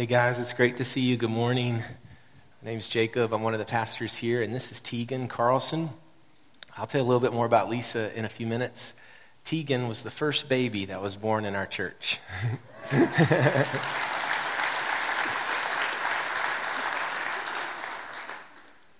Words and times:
Hey 0.00 0.06
guys, 0.06 0.40
it's 0.40 0.54
great 0.54 0.78
to 0.78 0.84
see 0.84 1.02
you. 1.02 1.18
Good 1.18 1.28
morning. 1.28 1.74
My 1.74 2.70
name's 2.70 2.88
Jacob. 2.88 3.34
I'm 3.34 3.42
one 3.42 3.52
of 3.52 3.58
the 3.58 3.66
pastors 3.66 4.16
here, 4.16 4.42
and 4.42 4.54
this 4.54 4.72
is 4.72 4.80
Tegan 4.80 5.28
Carlson. 5.28 5.90
I'll 6.74 6.86
tell 6.86 7.02
you 7.02 7.06
a 7.06 7.06
little 7.06 7.20
bit 7.20 7.34
more 7.34 7.44
about 7.44 7.68
Lisa 7.68 8.10
in 8.18 8.24
a 8.24 8.30
few 8.30 8.46
minutes. 8.46 8.94
Tegan 9.44 9.88
was 9.88 10.02
the 10.02 10.10
first 10.10 10.48
baby 10.48 10.86
that 10.86 11.02
was 11.02 11.16
born 11.16 11.44
in 11.44 11.54
our 11.54 11.66
church. 11.66 12.18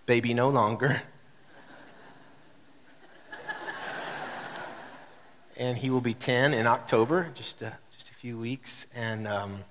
baby 0.04 0.34
no 0.34 0.50
longer. 0.50 1.00
and 5.56 5.78
he 5.78 5.88
will 5.88 6.02
be 6.02 6.12
10 6.12 6.52
in 6.52 6.66
October, 6.66 7.30
just 7.34 7.62
a, 7.62 7.78
just 7.90 8.10
a 8.10 8.14
few 8.14 8.36
weeks. 8.36 8.86
And 8.94 9.26
um, 9.26 9.64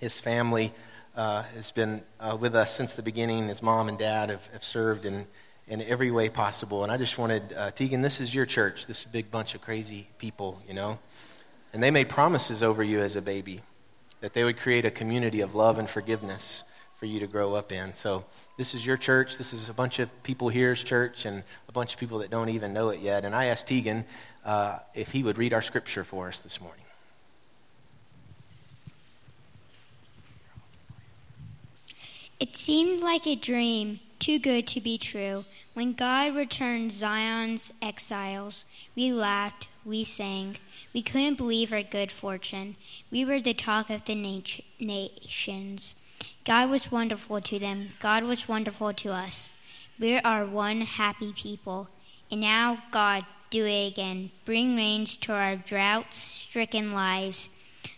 his 0.00 0.20
family 0.20 0.72
uh, 1.16 1.42
has 1.54 1.70
been 1.70 2.02
uh, 2.20 2.36
with 2.40 2.54
us 2.54 2.74
since 2.74 2.94
the 2.94 3.02
beginning. 3.02 3.48
His 3.48 3.62
mom 3.62 3.88
and 3.88 3.98
dad 3.98 4.30
have, 4.30 4.46
have 4.48 4.64
served 4.64 5.04
in, 5.04 5.26
in 5.66 5.82
every 5.82 6.10
way 6.10 6.28
possible. 6.28 6.82
And 6.82 6.92
I 6.92 6.96
just 6.96 7.18
wanted, 7.18 7.52
uh, 7.52 7.70
Tegan, 7.72 8.02
this 8.02 8.20
is 8.20 8.34
your 8.34 8.46
church, 8.46 8.86
this 8.86 9.04
big 9.04 9.30
bunch 9.30 9.54
of 9.54 9.60
crazy 9.60 10.08
people, 10.18 10.62
you 10.68 10.74
know? 10.74 10.98
And 11.72 11.82
they 11.82 11.90
made 11.90 12.08
promises 12.08 12.62
over 12.62 12.82
you 12.82 13.00
as 13.00 13.16
a 13.16 13.22
baby 13.22 13.60
that 14.20 14.32
they 14.32 14.44
would 14.44 14.56
create 14.56 14.84
a 14.84 14.90
community 14.90 15.40
of 15.40 15.54
love 15.54 15.78
and 15.78 15.88
forgiveness 15.88 16.64
for 16.94 17.06
you 17.06 17.20
to 17.20 17.26
grow 17.26 17.54
up 17.54 17.70
in. 17.70 17.94
So 17.94 18.24
this 18.56 18.74
is 18.74 18.84
your 18.84 18.96
church. 18.96 19.38
This 19.38 19.52
is 19.52 19.68
a 19.68 19.74
bunch 19.74 20.00
of 20.00 20.10
people 20.24 20.48
here's 20.48 20.82
church 20.82 21.24
and 21.26 21.44
a 21.68 21.72
bunch 21.72 21.94
of 21.94 22.00
people 22.00 22.18
that 22.18 22.30
don't 22.30 22.48
even 22.48 22.72
know 22.72 22.88
it 22.88 23.00
yet. 23.00 23.24
And 23.24 23.34
I 23.34 23.46
asked 23.46 23.68
Tegan 23.68 24.04
uh, 24.44 24.78
if 24.94 25.12
he 25.12 25.22
would 25.22 25.38
read 25.38 25.52
our 25.52 25.62
scripture 25.62 26.02
for 26.02 26.26
us 26.26 26.40
this 26.40 26.60
morning. 26.60 26.84
It 32.40 32.56
seemed 32.56 33.00
like 33.00 33.26
a 33.26 33.34
dream, 33.34 33.98
too 34.20 34.38
good 34.38 34.68
to 34.68 34.80
be 34.80 34.96
true. 34.96 35.44
When 35.74 35.92
God 35.92 36.36
returned 36.36 36.92
Zion's 36.92 37.72
exiles, 37.82 38.64
we 38.94 39.12
laughed, 39.12 39.66
we 39.84 40.04
sang. 40.04 40.56
We 40.94 41.02
couldn't 41.02 41.36
believe 41.36 41.72
our 41.72 41.82
good 41.82 42.12
fortune. 42.12 42.76
We 43.10 43.24
were 43.24 43.40
the 43.40 43.54
talk 43.54 43.90
of 43.90 44.04
the 44.04 44.14
nat- 44.14 44.60
nations. 44.78 45.96
God 46.44 46.70
was 46.70 46.92
wonderful 46.92 47.40
to 47.40 47.58
them. 47.58 47.90
God 47.98 48.22
was 48.22 48.48
wonderful 48.48 48.92
to 48.94 49.12
us. 49.12 49.52
We 49.98 50.18
are 50.18 50.46
one 50.46 50.82
happy 50.82 51.32
people. 51.32 51.88
And 52.30 52.40
now, 52.40 52.84
God, 52.92 53.24
do 53.50 53.66
it 53.66 53.88
again. 53.88 54.30
Bring 54.44 54.76
rains 54.76 55.16
to 55.18 55.32
our 55.32 55.56
drought 55.56 56.14
stricken 56.14 56.92
lives. 56.92 57.50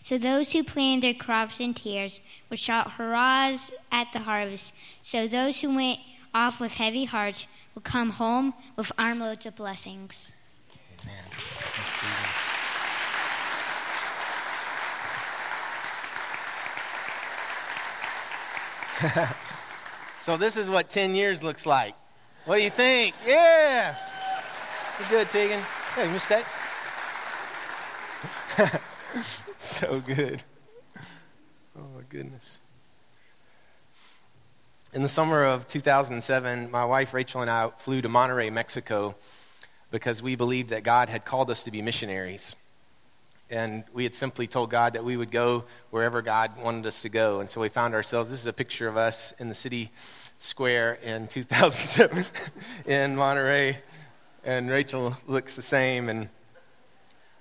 So 0.03 0.17
those 0.17 0.51
who 0.51 0.63
planted 0.63 1.03
their 1.03 1.13
crops 1.13 1.59
in 1.59 1.73
tears 1.73 2.19
would 2.49 2.59
shout 2.59 2.93
hurrahs 2.93 3.71
at 3.91 4.11
the 4.13 4.19
harvest. 4.19 4.73
So 5.03 5.27
those 5.27 5.61
who 5.61 5.75
went 5.75 5.99
off 6.33 6.59
with 6.59 6.73
heavy 6.73 7.05
hearts 7.05 7.47
will 7.75 7.81
come 7.81 8.09
home 8.11 8.53
with 8.75 8.91
armloads 8.97 9.45
of 9.45 9.55
blessings. 9.55 10.33
Amen. 11.03 11.23
so 20.21 20.37
this 20.37 20.57
is 20.57 20.69
what 20.69 20.89
10 20.89 21.15
years 21.15 21.41
looks 21.43 21.65
like. 21.65 21.95
What 22.45 22.57
do 22.57 22.63
you 22.63 22.69
think? 22.69 23.15
Yeah. 23.25 23.95
You're 24.99 25.09
good, 25.09 25.29
Tegan. 25.29 25.61
Hey, 25.95 26.11
mistake. 26.11 26.45
so 29.81 29.87
oh, 29.89 29.99
good. 29.99 30.43
Oh, 30.95 31.81
my 31.95 32.03
goodness. 32.07 32.59
In 34.93 35.01
the 35.01 35.09
summer 35.09 35.43
of 35.43 35.67
2007, 35.67 36.69
my 36.69 36.85
wife 36.85 37.15
Rachel 37.15 37.41
and 37.41 37.49
I 37.49 37.69
flew 37.77 37.99
to 38.03 38.07
Monterrey, 38.07 38.53
Mexico, 38.53 39.15
because 39.89 40.21
we 40.21 40.35
believed 40.35 40.69
that 40.69 40.83
God 40.83 41.09
had 41.09 41.25
called 41.25 41.49
us 41.49 41.63
to 41.63 41.71
be 41.71 41.81
missionaries. 41.81 42.55
And 43.49 43.83
we 43.91 44.03
had 44.03 44.13
simply 44.13 44.45
told 44.45 44.69
God 44.69 44.93
that 44.93 45.03
we 45.03 45.17
would 45.17 45.31
go 45.31 45.63
wherever 45.89 46.21
God 46.21 46.61
wanted 46.61 46.85
us 46.85 47.01
to 47.01 47.09
go. 47.09 47.39
And 47.39 47.49
so 47.49 47.59
we 47.59 47.69
found 47.69 47.95
ourselves, 47.95 48.29
this 48.29 48.39
is 48.39 48.45
a 48.45 48.53
picture 48.53 48.87
of 48.87 48.97
us 48.97 49.31
in 49.39 49.49
the 49.49 49.55
city 49.55 49.89
square 50.37 50.99
in 51.01 51.27
2007 51.27 52.23
in 52.85 53.15
Monterrey. 53.15 53.77
And 54.43 54.69
Rachel 54.69 55.17
looks 55.25 55.55
the 55.55 55.63
same. 55.63 56.07
And 56.07 56.29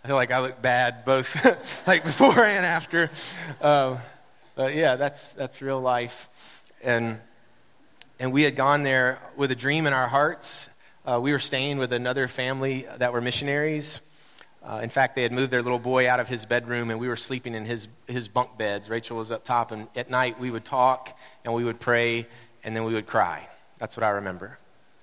I 0.03 0.06
feel 0.06 0.16
like 0.16 0.31
I 0.31 0.41
look 0.41 0.62
bad 0.62 1.05
both 1.05 1.87
like 1.87 2.05
before 2.05 2.38
and 2.43 2.65
after. 2.65 3.11
Uh, 3.61 3.99
but 4.55 4.75
yeah, 4.75 4.97
that's 4.97 5.34
that's 5.34 5.61
real 5.61 5.81
life, 5.81 6.28
and 6.83 7.21
and 8.19 8.33
we 8.33 8.43
had 8.43 8.56
gone 8.56 8.83
there 8.83 9.21
with 9.37 9.50
a 9.50 9.55
dream 9.55 9.87
in 9.87 9.93
our 9.93 10.09
hearts. 10.09 10.71
Uh, 11.05 11.21
we 11.21 11.33
were 11.33 11.38
staying 11.38 11.78
with 11.78 11.93
another 11.93 12.28
family 12.28 12.87
that 12.97 13.12
were 13.12 13.21
missionaries. 13.21 14.00
Uh, 14.62 14.81
in 14.83 14.91
fact, 14.91 15.16
they 15.16 15.22
had 15.22 15.33
moved 15.33 15.50
their 15.50 15.62
little 15.62 15.78
boy 15.78 16.09
out 16.09 16.21
of 16.21 16.28
his 16.28 16.47
bedroom, 16.47 16.91
and 16.91 16.99
we 17.00 17.09
were 17.09 17.17
sleeping 17.17 17.55
in 17.55 17.67
his 17.67 17.87
his 18.06 18.27
bunk 18.27 18.56
beds. 18.56 18.88
Rachel 18.88 19.19
was 19.19 19.31
up 19.31 19.44
top, 19.44 19.71
and 19.71 19.87
at 19.94 20.09
night 20.09 20.41
we 20.41 20.50
would 20.50 20.65
talk 20.65 21.19
and 21.44 21.53
we 21.53 21.62
would 21.62 21.78
pray, 21.78 22.27
and 22.65 22.75
then 22.75 22.84
we 22.84 22.94
would 22.94 23.06
cry. 23.06 23.47
That's 23.77 23.99
what 23.99 24.05
I 24.05 24.11
remember. 24.11 24.59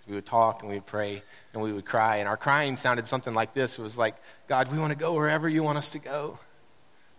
We 0.07 0.16
would 0.16 0.25
talk 0.25 0.62
and 0.62 0.69
we 0.69 0.75
would 0.75 0.85
pray 0.85 1.22
and 1.53 1.62
we 1.62 1.73
would 1.73 1.85
cry. 1.85 2.18
And 2.18 2.28
our 2.28 2.38
crying 2.38 2.78
sounded 2.78 3.07
something 3.07 3.34
like 3.34 3.53
this 3.53 3.78
it 3.78 3.81
was 3.81 3.97
like, 3.97 4.16
God, 4.47 4.72
we 4.72 4.79
want 4.79 4.94
to 4.94 4.97
go 4.97 5.13
wherever 5.13 5.50
you 5.50 5.63
want 5.63 5.78
us 5.78 5.90
to 5.91 6.00
go. 6.00 6.40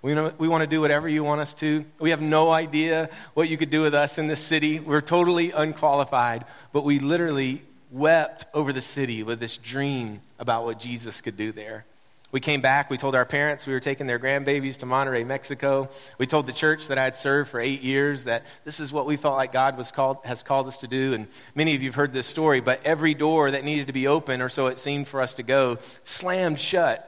We, 0.01 0.15
know, 0.15 0.33
we 0.39 0.47
want 0.47 0.63
to 0.63 0.69
do 0.69 0.81
whatever 0.81 1.09
you 1.09 1.25
want 1.25 1.41
us 1.41 1.55
to. 1.55 1.85
We 1.99 2.11
have 2.11 2.23
no 2.23 2.51
idea 2.51 3.11
what 3.35 3.49
you 3.49 3.57
could 3.57 3.71
do 3.71 3.83
with 3.83 3.95
us 3.95 4.17
in 4.17 4.29
this 4.29 4.41
city. 4.41 4.79
We're 4.79 5.01
totally 5.01 5.51
unqualified, 5.51 6.45
but 6.73 6.85
we 6.85 7.01
literally 7.01 7.63
wept 7.91 8.47
over 8.55 8.73
the 8.73 8.81
city 8.81 9.23
with 9.23 9.41
this 9.41 9.57
dream 9.57 10.21
about 10.39 10.65
what 10.65 10.79
Jesus 10.79 11.21
could 11.21 11.37
do 11.37 11.51
there. 11.51 11.85
We 12.31 12.41
came 12.41 12.61
back. 12.61 12.91
We 12.91 12.99
told 12.99 13.15
our 13.15 13.25
parents 13.25 13.67
we 13.67 13.73
were 13.73 13.81
taking 13.81 14.07
their 14.07 14.19
grandbabies 14.19 14.77
to 14.79 14.87
Monterrey, 14.87 15.27
Mexico. 15.27 15.89
We 16.19 16.27
told 16.27 16.47
the 16.47 16.53
church 16.53 16.89
that 16.89 16.99
I 16.99 17.05
had 17.05 17.17
served 17.17 17.51
for 17.51 17.59
eight 17.59 17.81
years 17.81 18.25
that 18.25 18.45
this 18.65 18.81
is 18.81 18.93
what 18.93 19.07
we 19.07 19.17
felt 19.17 19.37
like 19.37 19.51
God 19.51 19.79
was 19.79 19.91
called, 19.91 20.19
has 20.25 20.43
called 20.43 20.69
us 20.69 20.77
to 20.79 20.87
do. 20.87 21.15
And 21.15 21.29
many 21.55 21.75
of 21.75 21.83
you 21.83 21.89
have 21.89 21.95
heard 21.95 22.13
this 22.13 22.27
story, 22.27 22.61
but 22.61 22.85
every 22.85 23.15
door 23.15 23.51
that 23.51 23.65
needed 23.65 23.87
to 23.87 23.95
be 23.95 24.07
open, 24.07 24.43
or 24.43 24.51
so 24.51 24.67
it 24.67 24.79
seemed 24.79 25.09
for 25.09 25.23
us 25.23 25.35
to 25.35 25.43
go, 25.43 25.79
slammed 26.05 26.61
shut. 26.61 27.03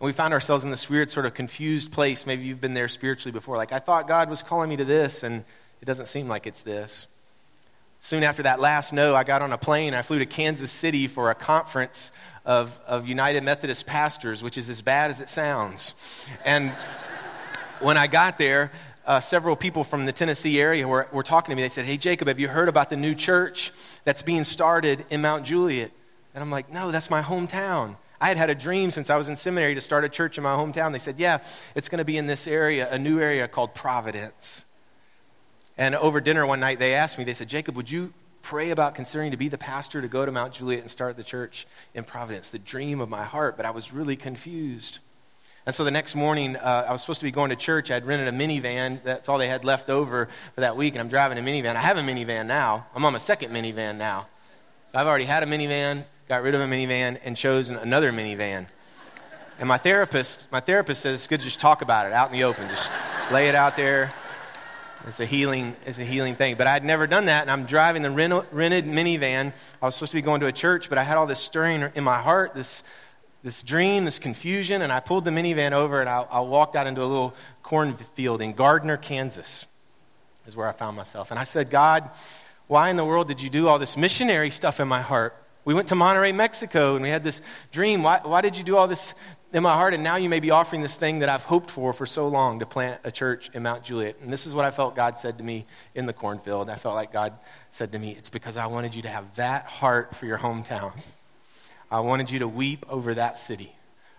And 0.00 0.06
we 0.06 0.12
found 0.12 0.32
ourselves 0.32 0.64
in 0.64 0.70
this 0.70 0.88
weird, 0.88 1.10
sort 1.10 1.26
of 1.26 1.34
confused 1.34 1.92
place. 1.92 2.26
Maybe 2.26 2.44
you've 2.44 2.60
been 2.60 2.74
there 2.74 2.88
spiritually 2.88 3.32
before. 3.32 3.58
Like, 3.58 3.72
I 3.72 3.80
thought 3.80 4.08
God 4.08 4.30
was 4.30 4.42
calling 4.42 4.70
me 4.70 4.76
to 4.76 4.84
this, 4.86 5.22
and 5.24 5.44
it 5.82 5.84
doesn't 5.84 6.06
seem 6.06 6.26
like 6.26 6.46
it's 6.46 6.62
this. 6.62 7.06
Soon 8.04 8.24
after 8.24 8.42
that 8.42 8.58
last 8.58 8.92
no, 8.92 9.14
I 9.14 9.22
got 9.22 9.42
on 9.42 9.52
a 9.52 9.58
plane. 9.58 9.94
I 9.94 10.02
flew 10.02 10.18
to 10.18 10.26
Kansas 10.26 10.72
City 10.72 11.06
for 11.06 11.30
a 11.30 11.36
conference 11.36 12.10
of, 12.44 12.80
of 12.84 13.06
United 13.06 13.44
Methodist 13.44 13.86
pastors, 13.86 14.42
which 14.42 14.58
is 14.58 14.68
as 14.68 14.82
bad 14.82 15.10
as 15.10 15.20
it 15.20 15.28
sounds. 15.28 15.94
And 16.44 16.70
when 17.78 17.96
I 17.96 18.08
got 18.08 18.38
there, 18.38 18.72
uh, 19.06 19.20
several 19.20 19.54
people 19.54 19.84
from 19.84 20.04
the 20.04 20.10
Tennessee 20.10 20.60
area 20.60 20.86
were, 20.88 21.06
were 21.12 21.22
talking 21.22 21.52
to 21.52 21.56
me. 21.56 21.62
They 21.62 21.68
said, 21.68 21.84
Hey, 21.84 21.96
Jacob, 21.96 22.26
have 22.26 22.40
you 22.40 22.48
heard 22.48 22.68
about 22.68 22.90
the 22.90 22.96
new 22.96 23.14
church 23.14 23.70
that's 24.02 24.22
being 24.22 24.42
started 24.42 25.04
in 25.08 25.22
Mount 25.22 25.46
Juliet? 25.46 25.92
And 26.34 26.42
I'm 26.42 26.50
like, 26.50 26.72
No, 26.72 26.90
that's 26.90 27.08
my 27.08 27.22
hometown. 27.22 27.94
I 28.20 28.26
had 28.26 28.36
had 28.36 28.50
a 28.50 28.56
dream 28.56 28.90
since 28.90 29.10
I 29.10 29.16
was 29.16 29.28
in 29.28 29.36
seminary 29.36 29.76
to 29.76 29.80
start 29.80 30.02
a 30.02 30.08
church 30.08 30.38
in 30.38 30.42
my 30.42 30.56
hometown. 30.56 30.90
They 30.90 30.98
said, 30.98 31.20
Yeah, 31.20 31.38
it's 31.76 31.88
going 31.88 32.00
to 32.00 32.04
be 32.04 32.16
in 32.16 32.26
this 32.26 32.48
area, 32.48 32.92
a 32.92 32.98
new 32.98 33.20
area 33.20 33.46
called 33.46 33.76
Providence. 33.76 34.64
And 35.78 35.94
over 35.94 36.20
dinner 36.20 36.46
one 36.46 36.60
night, 36.60 36.78
they 36.78 36.94
asked 36.94 37.18
me, 37.18 37.24
they 37.24 37.34
said, 37.34 37.48
Jacob, 37.48 37.76
would 37.76 37.90
you 37.90 38.12
pray 38.42 38.70
about 38.70 38.94
considering 38.94 39.30
to 39.30 39.36
be 39.36 39.48
the 39.48 39.58
pastor 39.58 40.02
to 40.02 40.08
go 40.08 40.26
to 40.26 40.32
Mount 40.32 40.54
Juliet 40.54 40.80
and 40.80 40.90
start 40.90 41.16
the 41.16 41.22
church 41.22 41.66
in 41.94 42.04
Providence? 42.04 42.50
The 42.50 42.58
dream 42.58 43.00
of 43.00 43.08
my 43.08 43.24
heart, 43.24 43.56
but 43.56 43.64
I 43.64 43.70
was 43.70 43.92
really 43.92 44.16
confused. 44.16 44.98
And 45.64 45.74
so 45.74 45.84
the 45.84 45.92
next 45.92 46.16
morning, 46.16 46.56
uh, 46.56 46.86
I 46.88 46.92
was 46.92 47.02
supposed 47.02 47.20
to 47.20 47.24
be 47.24 47.30
going 47.30 47.50
to 47.50 47.56
church. 47.56 47.90
I'd 47.90 48.04
rented 48.04 48.26
a 48.28 48.36
minivan. 48.36 49.02
That's 49.04 49.28
all 49.28 49.38
they 49.38 49.48
had 49.48 49.64
left 49.64 49.88
over 49.90 50.26
for 50.54 50.60
that 50.60 50.76
week, 50.76 50.94
and 50.94 51.00
I'm 51.00 51.08
driving 51.08 51.38
a 51.38 51.40
minivan. 51.40 51.76
I 51.76 51.80
have 51.80 51.98
a 51.98 52.02
minivan 52.02 52.46
now. 52.46 52.86
I'm 52.94 53.04
on 53.04 53.12
my 53.12 53.18
second 53.18 53.52
minivan 53.52 53.96
now. 53.96 54.26
So 54.90 54.98
I've 54.98 55.06
already 55.06 55.24
had 55.24 55.44
a 55.44 55.46
minivan, 55.46 56.04
got 56.28 56.42
rid 56.42 56.56
of 56.56 56.60
a 56.60 56.66
minivan, 56.66 57.18
and 57.24 57.36
chosen 57.36 57.76
another 57.76 58.12
minivan. 58.12 58.66
And 59.60 59.68
my 59.68 59.78
therapist, 59.78 60.50
my 60.50 60.58
therapist 60.58 61.02
says 61.02 61.14
it's 61.14 61.26
good 61.28 61.38
to 61.38 61.44
just 61.44 61.60
talk 61.60 61.82
about 61.82 62.06
it 62.06 62.12
out 62.12 62.26
in 62.26 62.32
the 62.32 62.42
open. 62.42 62.68
Just 62.68 62.90
lay 63.30 63.48
it 63.48 63.54
out 63.54 63.76
there. 63.76 64.12
It's 65.06 65.18
a 65.18 65.26
healing, 65.26 65.74
it's 65.84 65.98
a 65.98 66.04
healing 66.04 66.36
thing. 66.36 66.54
But 66.54 66.68
I'd 66.68 66.84
never 66.84 67.06
done 67.06 67.24
that, 67.24 67.42
and 67.42 67.50
I'm 67.50 67.66
driving 67.66 68.02
the 68.02 68.10
rented 68.10 68.84
minivan. 68.84 69.52
I 69.80 69.86
was 69.86 69.96
supposed 69.96 70.12
to 70.12 70.16
be 70.16 70.22
going 70.22 70.40
to 70.40 70.46
a 70.46 70.52
church, 70.52 70.88
but 70.88 70.96
I 70.96 71.02
had 71.02 71.16
all 71.16 71.26
this 71.26 71.40
stirring 71.40 71.90
in 71.94 72.04
my 72.04 72.20
heart, 72.20 72.54
this, 72.54 72.84
this 73.42 73.62
dream, 73.62 74.04
this 74.04 74.20
confusion, 74.20 74.80
and 74.80 74.92
I 74.92 75.00
pulled 75.00 75.24
the 75.24 75.32
minivan 75.32 75.72
over 75.72 76.00
and 76.00 76.08
I, 76.08 76.24
I 76.30 76.40
walked 76.40 76.76
out 76.76 76.86
into 76.86 77.02
a 77.02 77.06
little 77.06 77.34
cornfield 77.62 78.40
in 78.40 78.52
Gardner, 78.52 78.96
Kansas, 78.96 79.66
is 80.46 80.54
where 80.54 80.68
I 80.68 80.72
found 80.72 80.96
myself. 80.96 81.30
And 81.32 81.40
I 81.40 81.44
said, 81.44 81.68
God, 81.68 82.08
why 82.68 82.88
in 82.88 82.96
the 82.96 83.04
world 83.04 83.26
did 83.26 83.42
you 83.42 83.50
do 83.50 83.66
all 83.66 83.80
this 83.80 83.96
missionary 83.96 84.50
stuff 84.50 84.78
in 84.78 84.86
my 84.86 85.00
heart? 85.00 85.36
We 85.64 85.74
went 85.74 85.88
to 85.88 85.94
Monterrey, 85.94 86.34
Mexico, 86.34 86.94
and 86.94 87.02
we 87.02 87.08
had 87.08 87.24
this 87.24 87.42
dream. 87.72 88.02
Why, 88.02 88.20
why 88.22 88.40
did 88.40 88.56
you 88.56 88.64
do 88.64 88.76
all 88.76 88.88
this 88.88 89.14
in 89.52 89.62
my 89.62 89.74
heart, 89.74 89.92
and 89.92 90.02
now 90.02 90.16
you 90.16 90.30
may 90.30 90.40
be 90.40 90.50
offering 90.50 90.80
this 90.80 90.96
thing 90.96 91.18
that 91.18 91.28
I've 91.28 91.44
hoped 91.44 91.70
for 91.70 91.92
for 91.92 92.06
so 92.06 92.26
long 92.28 92.60
to 92.60 92.66
plant 92.66 93.00
a 93.04 93.10
church 93.10 93.50
in 93.52 93.62
Mount 93.62 93.84
Juliet. 93.84 94.16
And 94.22 94.30
this 94.30 94.46
is 94.46 94.54
what 94.54 94.64
I 94.64 94.70
felt 94.70 94.96
God 94.96 95.18
said 95.18 95.36
to 95.38 95.44
me 95.44 95.66
in 95.94 96.06
the 96.06 96.12
cornfield. 96.12 96.70
I 96.70 96.76
felt 96.76 96.94
like 96.94 97.12
God 97.12 97.34
said 97.68 97.92
to 97.92 97.98
me, 97.98 98.12
It's 98.12 98.30
because 98.30 98.56
I 98.56 98.66
wanted 98.66 98.94
you 98.94 99.02
to 99.02 99.08
have 99.08 99.34
that 99.36 99.66
heart 99.66 100.16
for 100.16 100.24
your 100.24 100.38
hometown. 100.38 100.92
I 101.90 102.00
wanted 102.00 102.30
you 102.30 102.38
to 102.38 102.48
weep 102.48 102.86
over 102.88 103.12
that 103.14 103.36
city. 103.36 103.72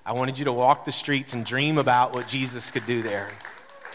I 0.05 0.11
wanted 0.11 0.37
you 0.37 0.45
to 0.45 0.53
walk 0.53 0.85
the 0.85 0.91
streets 0.91 1.33
and 1.33 1.43
dream 1.43 1.77
about 1.79 2.13
what 2.13 2.27
Jesus 2.27 2.69
could 2.69 2.85
do 2.85 3.01
there. 3.01 3.31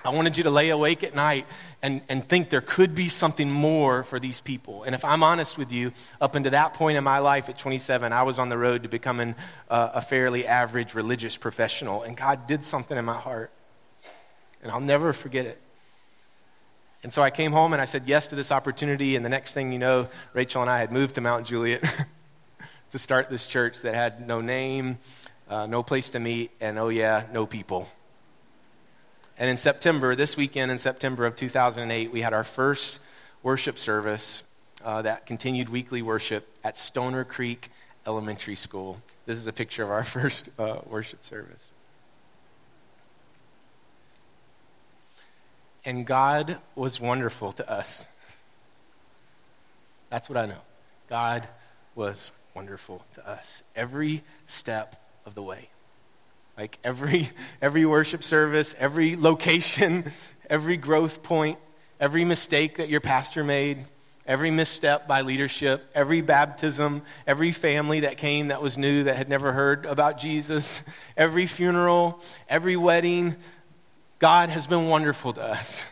I 0.08 0.10
wanted 0.10 0.38
you 0.38 0.44
to 0.44 0.50
lay 0.50 0.70
awake 0.70 1.04
at 1.04 1.14
night 1.14 1.46
and, 1.82 2.00
and 2.08 2.26
think 2.26 2.48
there 2.48 2.62
could 2.62 2.94
be 2.94 3.10
something 3.10 3.50
more 3.50 4.02
for 4.02 4.18
these 4.18 4.40
people. 4.40 4.84
And 4.84 4.94
if 4.94 5.04
I'm 5.04 5.22
honest 5.22 5.58
with 5.58 5.70
you, 5.70 5.92
up 6.18 6.34
until 6.34 6.52
that 6.52 6.72
point 6.72 6.96
in 6.96 7.04
my 7.04 7.18
life 7.18 7.50
at 7.50 7.58
27, 7.58 8.10
I 8.10 8.22
was 8.22 8.38
on 8.38 8.48
the 8.48 8.56
road 8.56 8.84
to 8.84 8.88
becoming 8.88 9.34
a, 9.68 9.90
a 9.96 10.00
fairly 10.00 10.46
average 10.46 10.94
religious 10.94 11.36
professional. 11.36 12.04
And 12.04 12.16
God 12.16 12.46
did 12.46 12.64
something 12.64 12.96
in 12.96 13.04
my 13.04 13.18
heart. 13.18 13.50
And 14.62 14.72
I'll 14.72 14.80
never 14.80 15.12
forget 15.12 15.44
it. 15.44 15.60
And 17.02 17.12
so 17.12 17.20
I 17.20 17.28
came 17.28 17.52
home 17.52 17.74
and 17.74 17.82
I 17.82 17.84
said 17.84 18.04
yes 18.06 18.28
to 18.28 18.34
this 18.34 18.50
opportunity. 18.50 19.14
And 19.14 19.22
the 19.22 19.28
next 19.28 19.52
thing 19.52 19.72
you 19.72 19.78
know, 19.78 20.08
Rachel 20.32 20.62
and 20.62 20.70
I 20.70 20.78
had 20.78 20.90
moved 20.90 21.16
to 21.16 21.20
Mount 21.20 21.46
Juliet 21.46 21.84
to 22.92 22.98
start 22.98 23.28
this 23.28 23.44
church 23.44 23.82
that 23.82 23.94
had 23.94 24.26
no 24.26 24.40
name, 24.40 24.96
uh, 25.50 25.66
no 25.66 25.82
place 25.82 26.08
to 26.10 26.18
meet, 26.18 26.50
and 26.62 26.78
oh, 26.78 26.88
yeah, 26.88 27.26
no 27.30 27.44
people. 27.44 27.86
And 29.38 29.48
in 29.48 29.56
September, 29.56 30.16
this 30.16 30.36
weekend 30.36 30.72
in 30.72 30.78
September 30.78 31.24
of 31.24 31.36
2008, 31.36 32.10
we 32.10 32.22
had 32.22 32.34
our 32.34 32.42
first 32.42 33.00
worship 33.44 33.78
service 33.78 34.42
uh, 34.84 35.02
that 35.02 35.26
continued 35.26 35.68
weekly 35.68 36.02
worship 36.02 36.48
at 36.64 36.76
Stoner 36.76 37.24
Creek 37.24 37.70
Elementary 38.04 38.56
School. 38.56 39.00
This 39.26 39.38
is 39.38 39.46
a 39.46 39.52
picture 39.52 39.84
of 39.84 39.90
our 39.90 40.02
first 40.04 40.50
uh, 40.58 40.80
worship 40.86 41.24
service. 41.24 41.70
And 45.84 46.04
God 46.04 46.58
was 46.74 47.00
wonderful 47.00 47.52
to 47.52 47.72
us. 47.72 48.08
That's 50.10 50.28
what 50.28 50.36
I 50.36 50.46
know. 50.46 50.60
God 51.08 51.46
was 51.94 52.32
wonderful 52.54 53.04
to 53.14 53.28
us 53.28 53.62
every 53.76 54.22
step 54.46 55.00
of 55.24 55.36
the 55.36 55.42
way. 55.42 55.68
Like 56.58 56.78
every, 56.82 57.30
every 57.62 57.86
worship 57.86 58.24
service, 58.24 58.74
every 58.80 59.14
location, 59.14 60.10
every 60.50 60.76
growth 60.76 61.22
point, 61.22 61.56
every 62.00 62.24
mistake 62.24 62.78
that 62.78 62.88
your 62.88 63.00
pastor 63.00 63.44
made, 63.44 63.84
every 64.26 64.50
misstep 64.50 65.06
by 65.06 65.20
leadership, 65.20 65.88
every 65.94 66.20
baptism, 66.20 67.02
every 67.28 67.52
family 67.52 68.00
that 68.00 68.18
came 68.18 68.48
that 68.48 68.60
was 68.60 68.76
new 68.76 69.04
that 69.04 69.14
had 69.14 69.28
never 69.28 69.52
heard 69.52 69.86
about 69.86 70.18
Jesus, 70.18 70.82
every 71.16 71.46
funeral, 71.46 72.20
every 72.48 72.76
wedding, 72.76 73.36
God 74.18 74.48
has 74.48 74.66
been 74.66 74.88
wonderful 74.88 75.32
to 75.34 75.42
us. 75.42 75.84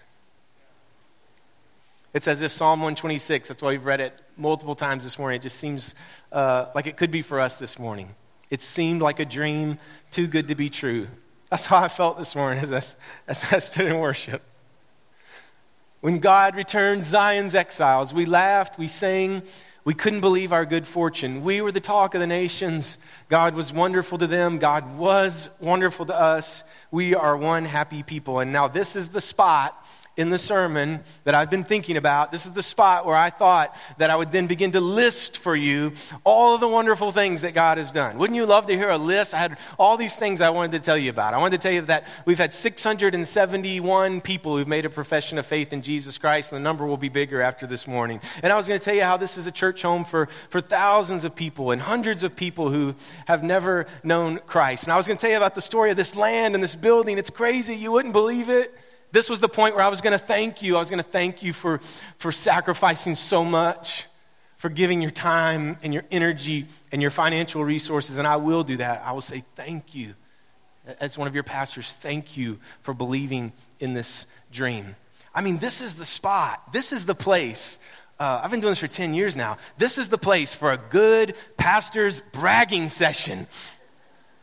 It's 2.12 2.26
as 2.26 2.42
if 2.42 2.50
Psalm 2.50 2.80
126, 2.80 3.48
that's 3.48 3.62
why 3.62 3.70
we've 3.70 3.84
read 3.84 4.00
it 4.00 4.18
multiple 4.36 4.74
times 4.74 5.04
this 5.04 5.16
morning. 5.16 5.36
It 5.38 5.42
just 5.42 5.58
seems 5.58 5.94
uh, 6.32 6.66
like 6.74 6.88
it 6.88 6.96
could 6.96 7.12
be 7.12 7.22
for 7.22 7.38
us 7.38 7.60
this 7.60 7.78
morning. 7.78 8.16
It 8.50 8.62
seemed 8.62 9.02
like 9.02 9.20
a 9.20 9.24
dream 9.24 9.78
too 10.10 10.26
good 10.26 10.48
to 10.48 10.54
be 10.54 10.70
true. 10.70 11.08
That's 11.50 11.66
how 11.66 11.78
I 11.78 11.88
felt 11.88 12.18
this 12.18 12.34
morning 12.34 12.62
as 12.62 12.72
I, 12.72 13.30
as 13.30 13.52
I 13.52 13.58
stood 13.58 13.86
in 13.86 13.98
worship. 13.98 14.42
When 16.00 16.18
God 16.18 16.54
returned 16.56 17.02
Zion's 17.04 17.54
exiles, 17.54 18.12
we 18.12 18.26
laughed, 18.26 18.78
we 18.78 18.88
sang, 18.88 19.42
we 19.84 19.94
couldn't 19.94 20.20
believe 20.20 20.52
our 20.52 20.66
good 20.66 20.86
fortune. 20.86 21.44
We 21.44 21.60
were 21.60 21.70
the 21.70 21.80
talk 21.80 22.14
of 22.14 22.20
the 22.20 22.26
nations. 22.26 22.98
God 23.28 23.54
was 23.54 23.72
wonderful 23.72 24.18
to 24.18 24.26
them. 24.26 24.58
God 24.58 24.98
was 24.98 25.48
wonderful 25.60 26.06
to 26.06 26.14
us. 26.14 26.64
We 26.90 27.14
are 27.14 27.36
one 27.36 27.64
happy 27.64 28.02
people. 28.02 28.40
And 28.40 28.52
now, 28.52 28.66
this 28.66 28.96
is 28.96 29.10
the 29.10 29.20
spot 29.20 29.85
in 30.16 30.30
the 30.30 30.38
sermon 30.38 31.00
that 31.24 31.34
I've 31.34 31.50
been 31.50 31.64
thinking 31.64 31.96
about. 31.96 32.32
This 32.32 32.46
is 32.46 32.52
the 32.52 32.62
spot 32.62 33.04
where 33.04 33.16
I 33.16 33.28
thought 33.28 33.76
that 33.98 34.08
I 34.08 34.16
would 34.16 34.32
then 34.32 34.46
begin 34.46 34.72
to 34.72 34.80
list 34.80 35.38
for 35.38 35.54
you 35.54 35.92
all 36.24 36.54
of 36.54 36.60
the 36.60 36.68
wonderful 36.68 37.12
things 37.12 37.42
that 37.42 37.52
God 37.52 37.76
has 37.76 37.92
done. 37.92 38.16
Wouldn't 38.16 38.36
you 38.36 38.46
love 38.46 38.66
to 38.66 38.76
hear 38.76 38.88
a 38.88 38.96
list? 38.96 39.34
I 39.34 39.38
had 39.38 39.58
all 39.78 39.96
these 39.96 40.16
things 40.16 40.40
I 40.40 40.50
wanted 40.50 40.72
to 40.72 40.80
tell 40.80 40.96
you 40.96 41.10
about. 41.10 41.34
I 41.34 41.38
wanted 41.38 41.60
to 41.60 41.68
tell 41.68 41.74
you 41.74 41.82
that 41.82 42.08
we've 42.24 42.38
had 42.38 42.54
671 42.54 44.20
people 44.22 44.56
who've 44.56 44.66
made 44.66 44.86
a 44.86 44.90
profession 44.90 45.36
of 45.36 45.44
faith 45.44 45.72
in 45.72 45.82
Jesus 45.82 46.16
Christ, 46.16 46.52
and 46.52 46.56
the 46.56 46.64
number 46.64 46.86
will 46.86 46.96
be 46.96 47.10
bigger 47.10 47.42
after 47.42 47.66
this 47.66 47.86
morning. 47.86 48.20
And 48.42 48.52
I 48.52 48.56
was 48.56 48.66
going 48.66 48.80
to 48.80 48.84
tell 48.84 48.94
you 48.94 49.02
how 49.02 49.18
this 49.18 49.36
is 49.36 49.46
a 49.46 49.52
church 49.52 49.82
home 49.82 50.04
for, 50.04 50.26
for 50.26 50.62
thousands 50.62 51.24
of 51.24 51.36
people 51.36 51.70
and 51.72 51.82
hundreds 51.82 52.22
of 52.22 52.34
people 52.34 52.70
who 52.70 52.94
have 53.26 53.42
never 53.42 53.86
known 54.02 54.38
Christ. 54.46 54.84
And 54.84 54.92
I 54.92 54.96
was 54.96 55.06
going 55.06 55.18
to 55.18 55.20
tell 55.20 55.30
you 55.30 55.36
about 55.36 55.54
the 55.54 55.60
story 55.60 55.90
of 55.90 55.96
this 55.96 56.16
land 56.16 56.54
and 56.54 56.64
this 56.64 56.74
building. 56.74 57.18
It's 57.18 57.30
crazy. 57.30 57.76
You 57.76 57.92
wouldn't 57.92 58.14
believe 58.14 58.48
it. 58.48 58.74
This 59.16 59.30
was 59.30 59.40
the 59.40 59.48
point 59.48 59.74
where 59.74 59.82
I 59.82 59.88
was 59.88 60.02
going 60.02 60.12
to 60.12 60.22
thank 60.22 60.60
you. 60.60 60.76
I 60.76 60.78
was 60.78 60.90
going 60.90 61.02
to 61.02 61.10
thank 61.10 61.42
you 61.42 61.54
for, 61.54 61.78
for 62.18 62.30
sacrificing 62.30 63.14
so 63.14 63.46
much, 63.46 64.04
for 64.58 64.68
giving 64.68 65.00
your 65.00 65.10
time 65.10 65.78
and 65.82 65.94
your 65.94 66.04
energy 66.10 66.66
and 66.92 67.00
your 67.00 67.10
financial 67.10 67.64
resources. 67.64 68.18
And 68.18 68.26
I 68.28 68.36
will 68.36 68.62
do 68.62 68.76
that. 68.76 69.00
I 69.06 69.12
will 69.12 69.22
say 69.22 69.42
thank 69.54 69.94
you. 69.94 70.12
As 71.00 71.16
one 71.16 71.28
of 71.28 71.32
your 71.32 71.44
pastors, 71.44 71.94
thank 71.94 72.36
you 72.36 72.58
for 72.82 72.92
believing 72.92 73.54
in 73.80 73.94
this 73.94 74.26
dream. 74.52 74.96
I 75.34 75.40
mean, 75.40 75.56
this 75.56 75.80
is 75.80 75.94
the 75.96 76.04
spot, 76.04 76.74
this 76.74 76.92
is 76.92 77.06
the 77.06 77.14
place. 77.14 77.78
Uh, 78.20 78.42
I've 78.44 78.50
been 78.50 78.60
doing 78.60 78.72
this 78.72 78.80
for 78.80 78.86
10 78.86 79.14
years 79.14 79.34
now. 79.34 79.56
This 79.78 79.96
is 79.96 80.10
the 80.10 80.18
place 80.18 80.52
for 80.52 80.72
a 80.72 80.76
good 80.76 81.36
pastor's 81.56 82.20
bragging 82.20 82.90
session. 82.90 83.46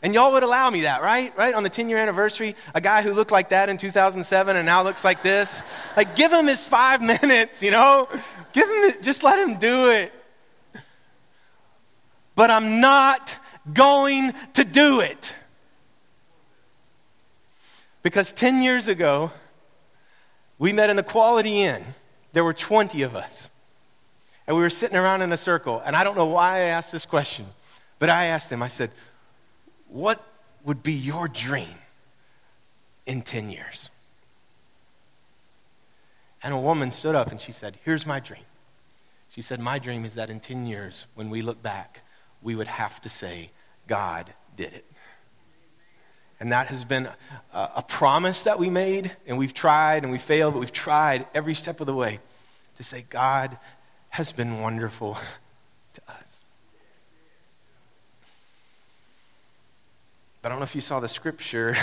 And 0.03 0.13
y'all 0.13 0.33
would 0.33 0.44
allow 0.44 0.69
me 0.69 0.81
that, 0.81 1.01
right? 1.01 1.35
Right? 1.38 1.55
On 1.55 1.63
the 1.63 1.69
10 1.69 1.88
year 1.88 1.97
anniversary, 1.97 2.57
a 2.75 2.81
guy 2.81 3.01
who 3.01 3.13
looked 3.13 3.31
like 3.31 3.50
that 3.50 3.69
in 3.69 3.77
2007 3.77 4.57
and 4.57 4.65
now 4.65 4.83
looks 4.83 5.05
like 5.05 5.23
this. 5.23 5.61
Like, 5.95 6.17
give 6.17 6.31
him 6.31 6.45
his 6.45 6.67
five 6.67 7.01
minutes, 7.23 7.63
you 7.63 7.71
know? 7.71 8.09
Give 8.51 8.67
him, 8.67 9.01
just 9.01 9.23
let 9.23 9.39
him 9.47 9.57
do 9.57 9.91
it. 9.91 10.11
But 12.35 12.51
I'm 12.51 12.81
not 12.81 13.38
going 13.71 14.33
to 14.55 14.65
do 14.65 15.00
it. 15.00 15.33
Because 18.01 18.33
10 18.33 18.61
years 18.61 18.89
ago, 18.89 19.31
we 20.59 20.73
met 20.73 20.89
in 20.89 20.97
the 20.97 21.03
Quality 21.03 21.61
Inn. 21.61 21.81
There 22.33 22.44
were 22.44 22.53
20 22.53 23.03
of 23.03 23.15
us. 23.15 23.50
And 24.47 24.57
we 24.57 24.63
were 24.63 24.69
sitting 24.69 24.97
around 24.97 25.21
in 25.21 25.31
a 25.31 25.38
circle. 25.38 25.81
And 25.85 25.95
I 25.95 26.03
don't 26.03 26.17
know 26.17 26.25
why 26.25 26.57
I 26.57 26.59
asked 26.59 26.91
this 26.91 27.05
question, 27.05 27.45
but 28.00 28.09
I 28.09 28.25
asked 28.25 28.50
them, 28.50 28.61
I 28.61 28.67
said, 28.67 28.91
what 29.93 30.25
would 30.65 30.81
be 30.81 30.93
your 30.93 31.27
dream 31.27 31.75
in 33.05 33.21
10 33.21 33.51
years? 33.51 33.91
And 36.41 36.53
a 36.53 36.57
woman 36.57 36.89
stood 36.89 37.13
up 37.13 37.31
and 37.31 37.39
she 37.39 37.51
said, 37.51 37.77
Here's 37.85 38.05
my 38.05 38.19
dream. 38.19 38.43
She 39.29 39.41
said, 39.41 39.59
My 39.59 39.77
dream 39.77 40.03
is 40.03 40.15
that 40.15 40.31
in 40.31 40.39
10 40.39 40.65
years, 40.65 41.05
when 41.13 41.29
we 41.29 41.43
look 41.43 41.62
back, 41.62 42.01
we 42.41 42.55
would 42.55 42.67
have 42.67 43.00
to 43.01 43.09
say, 43.09 43.51
God 43.88 44.33
did 44.57 44.73
it. 44.73 44.85
And 46.39 46.51
that 46.51 46.67
has 46.67 46.83
been 46.83 47.07
a, 47.53 47.69
a, 47.77 47.83
promise 47.88 48.43
that 48.43 48.59
we 48.59 48.69
made, 48.69 49.15
and 49.27 49.38
we've 49.38 49.53
tried 49.53 50.03
and 50.03 50.12
we 50.12 50.17
failed, 50.17 50.55
but 50.55 50.59
we've 50.59 50.71
tried 50.71 51.27
every 51.33 51.53
step 51.53 51.79
of 51.79 51.88
the 51.88 51.93
way 51.93 52.19
to 52.77 52.83
say, 52.83 53.05
God 53.09 53.57
has 54.09 54.31
been 54.31 54.59
wonderful 54.59 55.17
to 55.93 56.01
us. 56.09 56.23
But 60.43 60.50
I 60.50 60.51
don't 60.51 60.59
know 60.59 60.65
if 60.65 60.75
you 60.75 60.81
saw 60.81 61.00
the 61.00 61.07
scripture 61.07 61.73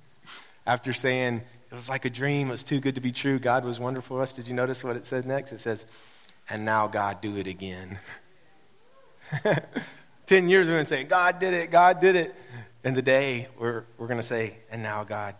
after 0.66 0.92
saying 0.92 1.42
it 1.70 1.74
was 1.74 1.88
like 1.88 2.04
a 2.04 2.10
dream, 2.10 2.48
it 2.48 2.52
was 2.52 2.62
too 2.62 2.78
good 2.78 2.94
to 2.94 3.00
be 3.00 3.10
true, 3.10 3.40
God 3.40 3.64
was 3.64 3.80
wonderful 3.80 4.16
for 4.16 4.22
us. 4.22 4.32
Did 4.32 4.46
you 4.46 4.54
notice 4.54 4.84
what 4.84 4.94
it 4.94 5.06
says 5.06 5.26
next? 5.26 5.50
It 5.50 5.58
says, 5.58 5.86
and 6.48 6.64
now 6.64 6.86
God 6.86 7.20
do 7.20 7.36
it 7.36 7.48
again. 7.48 7.98
Ten 10.26 10.48
years 10.48 10.68
we're 10.68 10.74
going 10.74 10.84
to 10.84 10.88
say, 10.88 11.02
God 11.02 11.40
did 11.40 11.52
it, 11.52 11.72
God 11.72 11.98
did 11.98 12.14
it. 12.14 12.32
And 12.84 12.94
today 12.94 13.48
we're, 13.58 13.82
we're 13.98 14.06
going 14.06 14.20
to 14.20 14.22
say, 14.22 14.56
and 14.70 14.84
now 14.84 15.02
God 15.02 15.34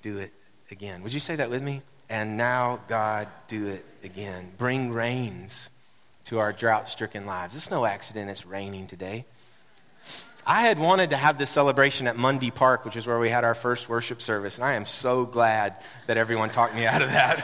do 0.00 0.18
it 0.18 0.32
again. 0.70 1.02
Would 1.02 1.12
you 1.12 1.18
say 1.18 1.34
that 1.34 1.50
with 1.50 1.62
me? 1.62 1.82
And 2.08 2.36
now 2.36 2.78
God 2.86 3.26
do 3.48 3.66
it 3.66 3.84
again. 4.04 4.52
Bring 4.56 4.92
rains 4.92 5.68
to 6.26 6.38
our 6.38 6.52
drought 6.52 6.88
stricken 6.88 7.26
lives. 7.26 7.56
It's 7.56 7.72
no 7.72 7.84
accident 7.84 8.30
it's 8.30 8.46
raining 8.46 8.86
today. 8.86 9.24
I 10.46 10.62
had 10.62 10.78
wanted 10.78 11.10
to 11.10 11.16
have 11.16 11.38
this 11.38 11.48
celebration 11.48 12.06
at 12.06 12.16
Mundy 12.16 12.50
Park, 12.50 12.84
which 12.84 12.96
is 12.96 13.06
where 13.06 13.18
we 13.18 13.30
had 13.30 13.44
our 13.44 13.54
first 13.54 13.88
worship 13.88 14.20
service, 14.20 14.56
and 14.56 14.64
I 14.64 14.74
am 14.74 14.84
so 14.84 15.24
glad 15.24 15.76
that 16.06 16.18
everyone 16.18 16.50
talked 16.50 16.74
me 16.74 16.84
out 16.84 17.00
of 17.00 17.10
that. 17.10 17.38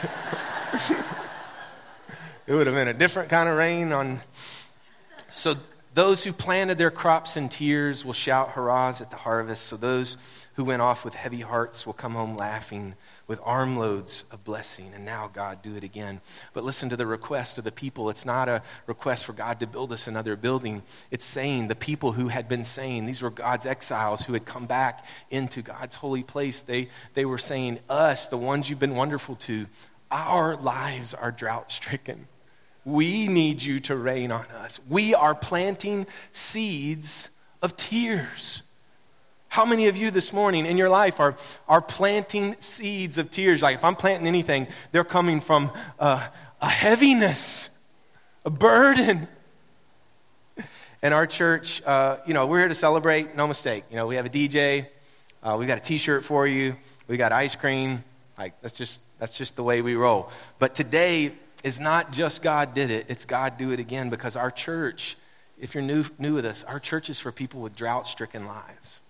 it 2.46 2.52
would 2.52 2.66
have 2.66 2.76
been 2.76 2.88
a 2.88 2.94
different 2.94 3.30
kind 3.30 3.48
of 3.48 3.56
rain 3.56 3.92
on. 3.92 4.20
So 5.30 5.54
those 5.94 6.24
who 6.24 6.32
planted 6.32 6.76
their 6.76 6.90
crops 6.90 7.38
in 7.38 7.48
tears 7.48 8.04
will 8.04 8.12
shout 8.12 8.50
hurrahs 8.50 9.00
at 9.00 9.10
the 9.10 9.16
harvest. 9.16 9.64
So 9.66 9.78
those 9.78 10.18
who 10.54 10.64
went 10.64 10.82
off 10.82 11.02
with 11.02 11.14
heavy 11.14 11.40
hearts 11.40 11.86
will 11.86 11.94
come 11.94 12.12
home 12.12 12.36
laughing 12.36 12.96
with 13.30 13.40
armloads 13.44 14.24
of 14.32 14.42
blessing. 14.42 14.90
And 14.92 15.04
now, 15.04 15.30
God, 15.32 15.62
do 15.62 15.76
it 15.76 15.84
again. 15.84 16.20
But 16.52 16.64
listen 16.64 16.88
to 16.88 16.96
the 16.96 17.06
request 17.06 17.58
of 17.58 17.64
the 17.64 17.70
people. 17.70 18.10
It's 18.10 18.26
not 18.26 18.48
a 18.48 18.60
request 18.88 19.24
for 19.24 19.32
God 19.32 19.60
to 19.60 19.68
build 19.68 19.92
us 19.92 20.08
another 20.08 20.34
building. 20.34 20.82
It's 21.12 21.24
saying 21.24 21.68
the 21.68 21.76
people 21.76 22.10
who 22.10 22.26
had 22.26 22.48
been 22.48 22.64
saying, 22.64 23.06
these 23.06 23.22
were 23.22 23.30
God's 23.30 23.66
exiles 23.66 24.22
who 24.22 24.32
had 24.32 24.46
come 24.46 24.66
back 24.66 25.06
into 25.30 25.62
God's 25.62 25.94
holy 25.94 26.24
place. 26.24 26.62
They, 26.62 26.88
they 27.14 27.24
were 27.24 27.38
saying, 27.38 27.78
Us, 27.88 28.26
the 28.26 28.36
ones 28.36 28.68
you've 28.68 28.80
been 28.80 28.96
wonderful 28.96 29.36
to, 29.36 29.68
our 30.10 30.56
lives 30.56 31.14
are 31.14 31.30
drought 31.30 31.70
stricken. 31.70 32.26
We 32.84 33.28
need 33.28 33.62
you 33.62 33.78
to 33.78 33.94
rain 33.94 34.32
on 34.32 34.46
us. 34.46 34.80
We 34.88 35.14
are 35.14 35.36
planting 35.36 36.08
seeds 36.32 37.30
of 37.62 37.76
tears. 37.76 38.64
How 39.50 39.64
many 39.64 39.88
of 39.88 39.96
you 39.96 40.12
this 40.12 40.32
morning 40.32 40.64
in 40.64 40.76
your 40.76 40.88
life 40.88 41.18
are, 41.18 41.34
are 41.68 41.82
planting 41.82 42.54
seeds 42.60 43.18
of 43.18 43.32
tears? 43.32 43.62
Like 43.62 43.74
if 43.74 43.84
I'm 43.84 43.96
planting 43.96 44.28
anything, 44.28 44.68
they're 44.92 45.02
coming 45.02 45.40
from 45.40 45.72
a 45.98 46.30
heaviness, 46.62 47.68
a 48.44 48.50
burden. 48.50 49.26
And 51.02 51.12
our 51.12 51.26
church, 51.26 51.82
uh, 51.84 52.18
you 52.28 52.32
know, 52.32 52.46
we're 52.46 52.60
here 52.60 52.68
to 52.68 52.76
celebrate, 52.76 53.34
no 53.34 53.48
mistake. 53.48 53.82
You 53.90 53.96
know, 53.96 54.06
we 54.06 54.14
have 54.14 54.26
a 54.26 54.28
DJ, 54.28 54.86
uh, 55.42 55.56
we 55.58 55.66
got 55.66 55.78
a 55.78 55.80
t 55.80 55.98
shirt 55.98 56.24
for 56.24 56.46
you, 56.46 56.76
we 57.08 57.16
got 57.16 57.32
ice 57.32 57.56
cream. 57.56 58.04
Like, 58.38 58.54
that's 58.62 58.74
just, 58.74 59.00
that's 59.18 59.36
just 59.36 59.56
the 59.56 59.64
way 59.64 59.82
we 59.82 59.96
roll. 59.96 60.30
But 60.60 60.76
today 60.76 61.32
is 61.64 61.80
not 61.80 62.12
just 62.12 62.40
God 62.42 62.72
did 62.72 62.90
it, 62.90 63.06
it's 63.08 63.24
God 63.24 63.58
do 63.58 63.72
it 63.72 63.80
again 63.80 64.10
because 64.10 64.36
our 64.36 64.52
church, 64.52 65.16
if 65.58 65.74
you're 65.74 65.82
new, 65.82 66.04
new 66.20 66.34
with 66.34 66.46
us, 66.46 66.62
our 66.62 66.78
church 66.78 67.10
is 67.10 67.18
for 67.18 67.32
people 67.32 67.60
with 67.60 67.74
drought 67.74 68.06
stricken 68.06 68.46
lives. 68.46 69.00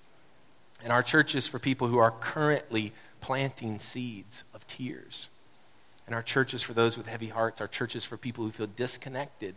And 0.82 0.92
our 0.92 1.02
church 1.02 1.34
is 1.34 1.46
for 1.46 1.58
people 1.58 1.88
who 1.88 1.98
are 1.98 2.10
currently 2.10 2.92
planting 3.20 3.78
seeds 3.78 4.44
of 4.54 4.66
tears. 4.66 5.28
And 6.06 6.14
our 6.14 6.22
church 6.22 6.54
is 6.54 6.62
for 6.62 6.72
those 6.72 6.96
with 6.96 7.06
heavy 7.06 7.28
hearts. 7.28 7.60
Our 7.60 7.68
church 7.68 7.94
is 7.94 8.04
for 8.04 8.16
people 8.16 8.44
who 8.44 8.50
feel 8.50 8.66
disconnected 8.66 9.54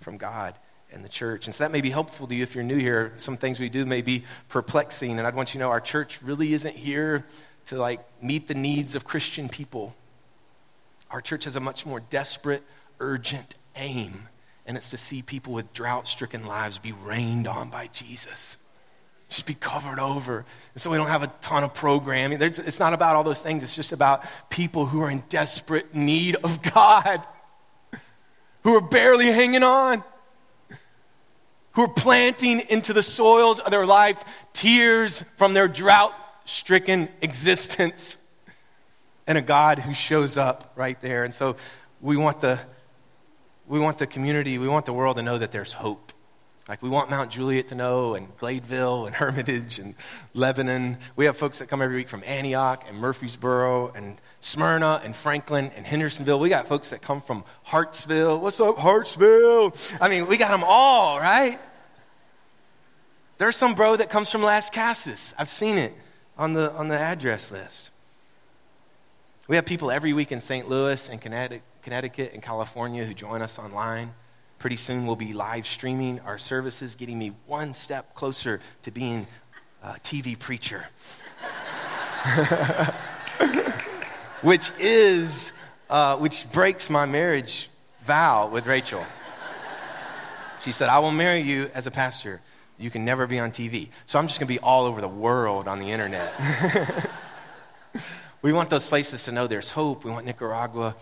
from 0.00 0.16
God 0.16 0.54
and 0.92 1.04
the 1.04 1.08
church. 1.08 1.46
And 1.46 1.54
so 1.54 1.64
that 1.64 1.70
may 1.70 1.80
be 1.80 1.90
helpful 1.90 2.26
to 2.26 2.34
you 2.34 2.42
if 2.42 2.54
you're 2.54 2.64
new 2.64 2.78
here. 2.78 3.12
Some 3.16 3.36
things 3.36 3.60
we 3.60 3.68
do 3.68 3.86
may 3.86 4.02
be 4.02 4.24
perplexing. 4.48 5.18
And 5.18 5.26
I'd 5.26 5.34
want 5.34 5.54
you 5.54 5.58
to 5.58 5.64
know 5.64 5.70
our 5.70 5.80
church 5.80 6.20
really 6.22 6.54
isn't 6.54 6.74
here 6.74 7.24
to 7.66 7.76
like 7.76 8.00
meet 8.22 8.48
the 8.48 8.54
needs 8.54 8.94
of 8.94 9.04
Christian 9.04 9.48
people. 9.48 9.94
Our 11.10 11.20
church 11.20 11.44
has 11.44 11.56
a 11.56 11.60
much 11.60 11.86
more 11.86 12.00
desperate, 12.00 12.62
urgent 12.98 13.54
aim, 13.76 14.28
and 14.66 14.76
it's 14.76 14.90
to 14.90 14.96
see 14.96 15.22
people 15.22 15.52
with 15.52 15.72
drought 15.72 16.08
stricken 16.08 16.46
lives 16.46 16.78
be 16.78 16.92
rained 16.92 17.46
on 17.46 17.68
by 17.68 17.88
Jesus 17.88 18.56
just 19.32 19.46
be 19.46 19.54
covered 19.54 19.98
over. 19.98 20.44
And 20.74 20.82
so 20.82 20.90
we 20.90 20.96
don't 20.96 21.08
have 21.08 21.22
a 21.22 21.32
ton 21.40 21.64
of 21.64 21.74
programming. 21.74 22.40
it's 22.40 22.78
not 22.78 22.92
about 22.92 23.16
all 23.16 23.24
those 23.24 23.42
things. 23.42 23.62
It's 23.62 23.74
just 23.74 23.92
about 23.92 24.24
people 24.50 24.86
who 24.86 25.02
are 25.02 25.10
in 25.10 25.24
desperate 25.28 25.94
need 25.94 26.36
of 26.36 26.62
God, 26.62 27.26
who 28.62 28.76
are 28.76 28.80
barely 28.80 29.26
hanging 29.26 29.62
on, 29.62 30.04
who 31.72 31.82
are 31.82 31.88
planting 31.88 32.60
into 32.68 32.92
the 32.92 33.02
soils 33.02 33.58
of 33.58 33.70
their 33.70 33.86
life 33.86 34.46
tears 34.52 35.22
from 35.36 35.54
their 35.54 35.68
drought 35.68 36.14
stricken 36.44 37.08
existence, 37.20 38.18
and 39.26 39.38
a 39.38 39.42
God 39.42 39.78
who 39.78 39.94
shows 39.94 40.36
up 40.36 40.72
right 40.76 41.00
there. 41.00 41.24
And 41.24 41.32
so 41.32 41.56
we 42.00 42.16
want 42.16 42.40
the, 42.40 42.58
we 43.66 43.78
want 43.78 43.98
the 43.98 44.06
community, 44.06 44.58
we 44.58 44.68
want 44.68 44.84
the 44.84 44.92
world 44.92 45.16
to 45.16 45.22
know 45.22 45.38
that 45.38 45.52
there's 45.52 45.72
hope 45.72 46.11
like 46.68 46.82
we 46.82 46.88
want 46.88 47.10
Mount 47.10 47.30
Juliet 47.30 47.68
to 47.68 47.74
know, 47.74 48.14
and 48.14 48.34
Gladeville, 48.36 49.06
and 49.06 49.14
Hermitage, 49.16 49.78
and 49.78 49.94
Lebanon. 50.34 50.98
We 51.16 51.24
have 51.24 51.36
folks 51.36 51.58
that 51.58 51.68
come 51.68 51.82
every 51.82 51.96
week 51.96 52.08
from 52.08 52.22
Antioch, 52.24 52.84
and 52.88 52.98
Murfreesboro, 52.98 53.92
and 53.92 54.18
Smyrna, 54.40 55.00
and 55.04 55.14
Franklin, 55.14 55.70
and 55.76 55.84
Hendersonville. 55.84 56.38
We 56.38 56.48
got 56.48 56.66
folks 56.68 56.90
that 56.90 57.02
come 57.02 57.20
from 57.20 57.44
Hartsville. 57.64 58.40
What's 58.40 58.60
up, 58.60 58.78
Hartsville? 58.78 59.74
I 60.00 60.08
mean, 60.08 60.28
we 60.28 60.36
got 60.36 60.50
them 60.50 60.64
all, 60.66 61.18
right? 61.18 61.58
There's 63.38 63.56
some 63.56 63.74
bro 63.74 63.96
that 63.96 64.08
comes 64.08 64.30
from 64.30 64.42
Lascassas. 64.42 65.34
I've 65.36 65.50
seen 65.50 65.78
it 65.78 65.92
on 66.38 66.52
the, 66.52 66.72
on 66.72 66.88
the 66.88 66.98
address 66.98 67.50
list. 67.50 67.90
We 69.48 69.56
have 69.56 69.66
people 69.66 69.90
every 69.90 70.12
week 70.12 70.30
in 70.30 70.40
St. 70.40 70.68
Louis 70.68 71.08
and 71.08 71.20
Connecticut 71.20 72.32
and 72.32 72.42
California 72.42 73.04
who 73.04 73.14
join 73.14 73.42
us 73.42 73.58
online. 73.58 74.14
Pretty 74.62 74.76
soon 74.76 75.06
we'll 75.06 75.16
be 75.16 75.32
live 75.32 75.66
streaming 75.66 76.20
our 76.20 76.38
services, 76.38 76.94
getting 76.94 77.18
me 77.18 77.32
one 77.46 77.74
step 77.74 78.14
closer 78.14 78.60
to 78.82 78.92
being 78.92 79.26
a 79.82 79.94
TV 79.94 80.38
preacher. 80.38 80.86
which 84.42 84.70
is, 84.78 85.50
uh, 85.90 86.16
which 86.18 86.48
breaks 86.52 86.88
my 86.88 87.06
marriage 87.06 87.70
vow 88.04 88.46
with 88.46 88.68
Rachel. 88.68 89.04
She 90.62 90.70
said, 90.70 90.88
I 90.88 91.00
will 91.00 91.10
marry 91.10 91.40
you 91.40 91.68
as 91.74 91.88
a 91.88 91.90
pastor. 91.90 92.40
You 92.78 92.88
can 92.88 93.04
never 93.04 93.26
be 93.26 93.40
on 93.40 93.50
TV. 93.50 93.88
So 94.06 94.20
I'm 94.20 94.28
just 94.28 94.38
going 94.38 94.46
to 94.46 94.54
be 94.54 94.60
all 94.60 94.86
over 94.86 95.00
the 95.00 95.08
world 95.08 95.66
on 95.66 95.80
the 95.80 95.90
internet. 95.90 96.32
we 98.42 98.52
want 98.52 98.70
those 98.70 98.86
places 98.86 99.24
to 99.24 99.32
know 99.32 99.48
there's 99.48 99.72
hope. 99.72 100.04
We 100.04 100.12
want 100.12 100.24
Nicaragua 100.24 100.94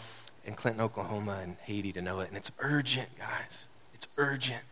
in 0.50 0.57
Clinton, 0.57 0.83
Oklahoma, 0.83 1.38
and 1.42 1.57
Haiti 1.62 1.92
to 1.92 2.02
know 2.02 2.21
it. 2.21 2.28
And 2.28 2.37
it's 2.37 2.50
urgent, 2.59 3.09
guys. 3.16 3.69
It's 3.95 4.09
urgent. 4.19 4.64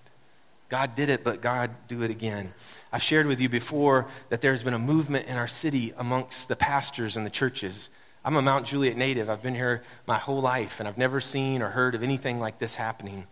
God 0.69 0.97
did 0.97 1.09
it, 1.09 1.23
but 1.23 1.41
God 1.41 1.71
do 1.87 2.03
it 2.03 2.11
again. 2.11 2.53
I've 2.93 3.03
shared 3.03 3.27
with 3.27 3.41
you 3.41 3.49
before 3.49 4.07
that 4.29 4.41
there's 4.41 4.65
been 4.65 4.75
a 4.75 4.79
movement 4.79 5.29
in 5.29 5.37
our 5.37 5.47
city 5.47 5.95
amongst 5.97 6.49
the 6.49 6.57
pastors 6.57 7.17
and 7.17 7.25
the 7.25 7.31
churches. 7.31 7.91
I'm 8.25 8.35
a 8.35 8.43
Mount 8.43 8.67
Juliet 8.67 8.97
native. 8.97 9.31
I've 9.31 9.43
been 9.43 9.55
here 9.55 9.83
my 10.07 10.19
whole 10.19 10.41
life, 10.41 10.81
and 10.81 10.89
I've 10.89 10.99
never 10.99 11.21
seen 11.21 11.63
or 11.63 11.71
heard 11.71 11.95
of 11.95 12.03
anything 12.03 12.41
like 12.41 12.59
this 12.59 12.75
happening. 12.75 13.27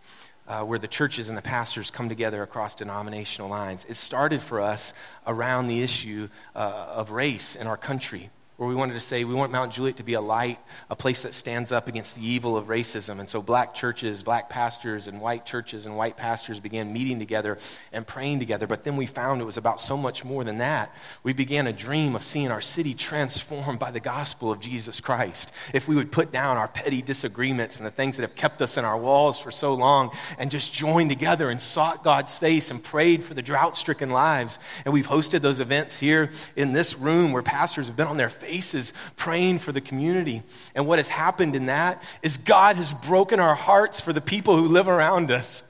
Uh, 0.47 0.63
where 0.63 0.79
the 0.79 0.87
churches 0.87 1.27
and 1.27 1.37
the 1.37 1.41
pastors 1.41 1.91
come 1.91 2.07
together 2.07 2.41
across 2.41 2.73
denominational 2.73 3.49
lines. 3.49 3.85
It 3.89 3.95
started 3.95 4.41
for 4.41 4.61
us 4.61 4.93
around 5.27 5.67
the 5.67 5.81
issue 5.81 6.29
uh, 6.55 6.93
of 6.95 7.11
race 7.11 7.57
in 7.57 7.67
our 7.67 7.75
country 7.75 8.29
where 8.57 8.67
we 8.67 8.73
wanted 8.73 8.93
to 8.93 8.99
say 8.99 9.23
we 9.23 9.35
want 9.35 9.51
Mount 9.51 9.71
Juliet 9.71 9.97
to 9.97 10.03
be 10.03 10.15
a 10.15 10.21
light, 10.21 10.59
a 10.89 10.95
place 10.95 11.21
that 11.21 11.35
stands 11.35 11.71
up 11.71 11.87
against 11.87 12.15
the 12.15 12.27
evil 12.27 12.57
of 12.57 12.65
racism. 12.65 13.19
And 13.19 13.29
so 13.29 13.39
black 13.39 13.75
churches, 13.75 14.23
black 14.23 14.49
pastors, 14.49 15.07
and 15.07 15.21
white 15.21 15.45
churches 15.45 15.85
and 15.85 15.95
white 15.95 16.17
pastors 16.17 16.59
began 16.59 16.91
meeting 16.91 17.19
together 17.19 17.59
and 17.93 18.05
praying 18.05 18.39
together. 18.39 18.65
But 18.65 18.83
then 18.83 18.95
we 18.95 19.05
found 19.05 19.41
it 19.41 19.45
was 19.45 19.57
about 19.57 19.79
so 19.79 19.95
much 19.95 20.25
more 20.25 20.43
than 20.43 20.57
that. 20.57 20.95
We 21.21 21.33
began 21.33 21.67
a 21.67 21.73
dream 21.73 22.15
of 22.15 22.23
seeing 22.23 22.49
our 22.49 22.61
city 22.61 22.95
transformed 22.95 23.77
by 23.77 23.91
the 23.91 23.99
gospel 23.99 24.51
of 24.51 24.59
Jesus 24.59 24.99
Christ. 25.01 25.53
If 25.71 25.87
we 25.87 25.93
would 25.93 26.11
put 26.11 26.31
down 26.31 26.57
our 26.57 26.67
petty 26.67 27.03
disagreements 27.03 27.77
and 27.77 27.85
the 27.85 27.91
things 27.91 28.17
that 28.17 28.23
have 28.23 28.35
kept 28.35 28.63
us 28.63 28.75
in 28.75 28.85
our 28.85 28.97
walls 28.97 29.37
for 29.39 29.51
so 29.51 29.75
long 29.75 30.11
and 30.39 30.49
just 30.49 30.73
join 30.73 31.09
together 31.09 31.51
and 31.51 31.61
sought 31.61 32.03
God's 32.03 32.35
face 32.39 32.71
and 32.71 32.83
prayed 32.83 33.21
for 33.21 33.35
the 33.35 33.43
drought 33.43 33.77
stricken 33.77 34.09
lives. 34.09 34.57
And 34.83 34.95
we've 34.95 35.07
hosted 35.07 35.41
those 35.41 35.59
events 35.59 35.99
here 35.99 36.31
in 36.55 36.73
this 36.73 36.97
room 36.97 37.33
where 37.33 37.43
pastors 37.43 37.85
have 37.85 37.95
been 37.95 38.07
on 38.07 38.17
their 38.17 38.31
faces 38.47 38.93
praying 39.17 39.59
for 39.59 39.71
the 39.71 39.81
community. 39.81 40.41
And 40.73 40.87
what 40.87 40.99
has 40.99 41.09
happened 41.09 41.55
in 41.55 41.67
that 41.67 42.01
is 42.23 42.37
God 42.37 42.77
has 42.77 42.93
broken 42.93 43.39
our 43.39 43.55
hearts 43.55 43.99
for 43.99 44.13
the 44.13 44.21
people 44.21 44.57
who 44.57 44.67
live 44.67 44.87
around 44.87 45.29
us. 45.31 45.63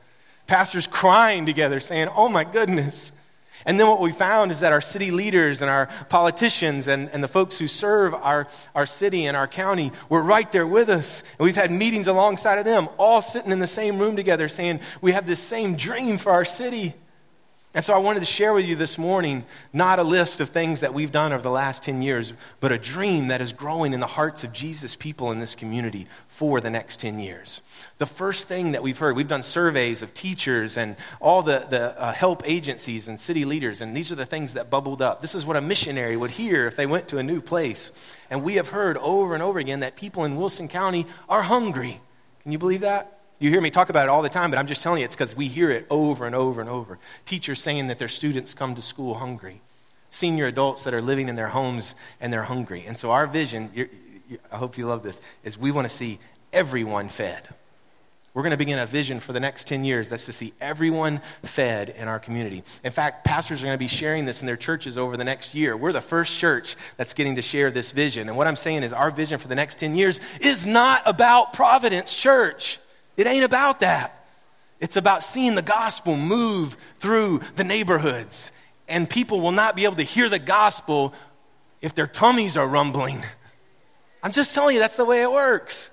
Pastors 0.45 0.87
crying 0.87 1.45
together, 1.45 1.79
saying, 1.79 2.09
Oh 2.15 2.29
my 2.29 2.43
goodness. 2.43 3.11
And 3.65 3.77
then 3.77 3.87
what 3.87 3.99
we 3.99 4.11
found 4.13 4.51
is 4.51 4.61
that 4.61 4.71
our 4.71 4.79
city 4.79 5.11
leaders 5.11 5.61
and 5.61 5.69
our 5.69 5.87
politicians 6.07 6.87
and, 6.87 7.09
and 7.09 7.21
the 7.21 7.27
folks 7.27 7.57
who 7.57 7.67
serve 7.67 8.13
our, 8.13 8.47
our 8.73 8.85
city 8.85 9.25
and 9.25 9.35
our 9.35 9.47
county 9.47 9.91
were 10.07 10.21
right 10.21 10.49
there 10.53 10.67
with 10.67 10.89
us. 10.89 11.21
And 11.37 11.45
we've 11.45 11.55
had 11.55 11.71
meetings 11.71 12.07
alongside 12.07 12.59
of 12.59 12.65
them, 12.65 12.87
all 12.97 13.21
sitting 13.21 13.51
in 13.51 13.59
the 13.59 13.67
same 13.67 13.99
room 13.99 14.15
together, 14.15 14.47
saying, 14.47 14.79
We 15.01 15.11
have 15.11 15.25
this 15.27 15.41
same 15.41 15.75
dream 15.75 16.17
for 16.17 16.31
our 16.31 16.45
city. 16.45 16.93
And 17.77 17.85
so 17.85 17.93
I 17.93 17.99
wanted 17.99 18.21
to 18.21 18.25
share 18.25 18.55
with 18.55 18.65
you 18.65 18.75
this 18.75 18.97
morning 18.97 19.43
not 19.71 19.99
a 19.99 20.03
list 20.03 20.41
of 20.41 20.49
things 20.49 20.81
that 20.81 20.95
we've 20.95 21.11
done 21.11 21.31
over 21.31 21.43
the 21.43 21.51
last 21.51 21.83
10 21.83 22.01
years, 22.01 22.33
but 22.59 22.71
a 22.71 22.77
dream 22.79 23.27
that 23.27 23.39
is 23.39 23.53
growing 23.53 23.93
in 23.93 23.99
the 23.99 24.07
hearts 24.07 24.43
of 24.43 24.51
Jesus 24.51 24.95
people 24.95 25.31
in 25.31 25.37
this 25.37 25.53
community 25.53 26.07
for 26.27 26.59
the 26.59 26.71
next 26.71 26.99
10 26.99 27.19
years. 27.19 27.61
The 27.99 28.07
first 28.07 28.47
thing 28.47 28.71
that 28.71 28.81
we've 28.81 28.97
heard, 28.97 29.15
we've 29.15 29.27
done 29.27 29.43
surveys 29.43 30.01
of 30.01 30.15
teachers 30.15 30.75
and 30.75 30.95
all 31.21 31.43
the, 31.43 31.67
the 31.69 32.01
uh, 32.01 32.13
help 32.13 32.41
agencies 32.49 33.07
and 33.07 33.19
city 33.19 33.45
leaders, 33.45 33.79
and 33.79 33.95
these 33.95 34.11
are 34.11 34.15
the 34.15 34.25
things 34.25 34.55
that 34.55 34.71
bubbled 34.71 35.03
up. 35.03 35.21
This 35.21 35.35
is 35.35 35.45
what 35.45 35.55
a 35.55 35.61
missionary 35.61 36.17
would 36.17 36.31
hear 36.31 36.65
if 36.65 36.75
they 36.77 36.87
went 36.87 37.07
to 37.09 37.19
a 37.19 37.23
new 37.23 37.41
place. 37.41 37.91
And 38.31 38.41
we 38.41 38.55
have 38.55 38.69
heard 38.69 38.97
over 38.97 39.35
and 39.35 39.43
over 39.43 39.59
again 39.59 39.81
that 39.81 39.95
people 39.95 40.23
in 40.23 40.35
Wilson 40.35 40.67
County 40.67 41.05
are 41.29 41.43
hungry. 41.43 42.01
Can 42.41 42.51
you 42.51 42.57
believe 42.57 42.81
that? 42.81 43.16
You 43.39 43.49
hear 43.51 43.61
me 43.61 43.69
talk 43.69 43.89
about 43.89 44.05
it 44.05 44.09
all 44.09 44.23
the 44.23 44.29
time, 44.29 44.49
but 44.49 44.57
I'm 44.57 44.67
just 44.67 44.81
telling 44.81 44.99
you 44.99 45.05
it's 45.05 45.15
because 45.15 45.35
we 45.35 45.47
hear 45.47 45.69
it 45.69 45.85
over 45.89 46.25
and 46.25 46.35
over 46.35 46.59
and 46.59 46.69
over. 46.69 46.97
Teachers 47.25 47.61
saying 47.61 47.87
that 47.87 47.99
their 47.99 48.07
students 48.07 48.53
come 48.53 48.73
to 48.75 48.81
school 48.81 49.15
hungry. 49.15 49.61
Senior 50.09 50.47
adults 50.47 50.83
that 50.85 50.93
are 50.93 51.01
living 51.01 51.29
in 51.29 51.35
their 51.35 51.49
homes 51.49 51.93
and 52.19 52.33
they're 52.33 52.43
hungry. 52.43 52.83
And 52.87 52.97
so 52.97 53.11
our 53.11 53.27
vision, 53.27 53.69
you're, 53.75 53.89
you're, 54.27 54.39
I 54.51 54.57
hope 54.57 54.77
you 54.77 54.87
love 54.87 55.03
this, 55.03 55.21
is 55.43 55.57
we 55.57 55.71
want 55.71 55.87
to 55.87 55.93
see 55.93 56.17
everyone 56.51 57.09
fed. 57.09 57.47
We're 58.33 58.43
going 58.43 58.51
to 58.51 58.57
begin 58.57 58.79
a 58.79 58.85
vision 58.85 59.19
for 59.19 59.33
the 59.33 59.39
next 59.39 59.67
10 59.67 59.83
years. 59.83 60.09
That's 60.09 60.27
to 60.27 60.33
see 60.33 60.53
everyone 60.61 61.19
fed 61.43 61.89
in 61.89 62.07
our 62.07 62.19
community. 62.19 62.63
In 62.83 62.91
fact, 62.91 63.23
pastors 63.23 63.61
are 63.61 63.65
going 63.65 63.75
to 63.75 63.79
be 63.79 63.87
sharing 63.87 64.25
this 64.25 64.41
in 64.41 64.47
their 64.47 64.57
churches 64.57 64.97
over 64.97 65.17
the 65.17 65.23
next 65.23 65.55
year. 65.55 65.75
We're 65.75 65.91
the 65.91 66.01
first 66.01 66.37
church 66.37 66.75
that's 66.97 67.13
getting 67.13 67.35
to 67.35 67.41
share 67.41 67.71
this 67.71 67.91
vision. 67.91 68.29
And 68.29 68.37
what 68.37 68.47
I'm 68.47 68.55
saying 68.55 68.83
is, 68.83 68.93
our 68.93 69.09
vision 69.09 69.39
for 69.39 69.47
the 69.47 69.55
next 69.55 69.79
10 69.79 69.95
years 69.95 70.19
is 70.39 70.67
not 70.67 71.01
about 71.05 71.53
Providence 71.53 72.15
Church. 72.15 72.79
It 73.17 73.27
ain't 73.27 73.43
about 73.43 73.81
that. 73.81 74.13
It's 74.79 74.95
about 74.95 75.23
seeing 75.23 75.55
the 75.55 75.61
gospel 75.61 76.15
move 76.15 76.77
through 76.99 77.41
the 77.55 77.63
neighborhoods. 77.63 78.51
And 78.87 79.09
people 79.09 79.41
will 79.41 79.51
not 79.51 79.75
be 79.75 79.83
able 79.83 79.95
to 79.95 80.03
hear 80.03 80.29
the 80.29 80.39
gospel 80.39 81.13
if 81.81 81.95
their 81.95 82.07
tummies 82.07 82.55
are 82.55 82.67
rumbling. 82.67 83.23
I'm 84.23 84.31
just 84.31 84.53
telling 84.53 84.75
you, 84.75 84.81
that's 84.81 84.97
the 84.97 85.05
way 85.05 85.23
it 85.23 85.31
works. 85.31 85.89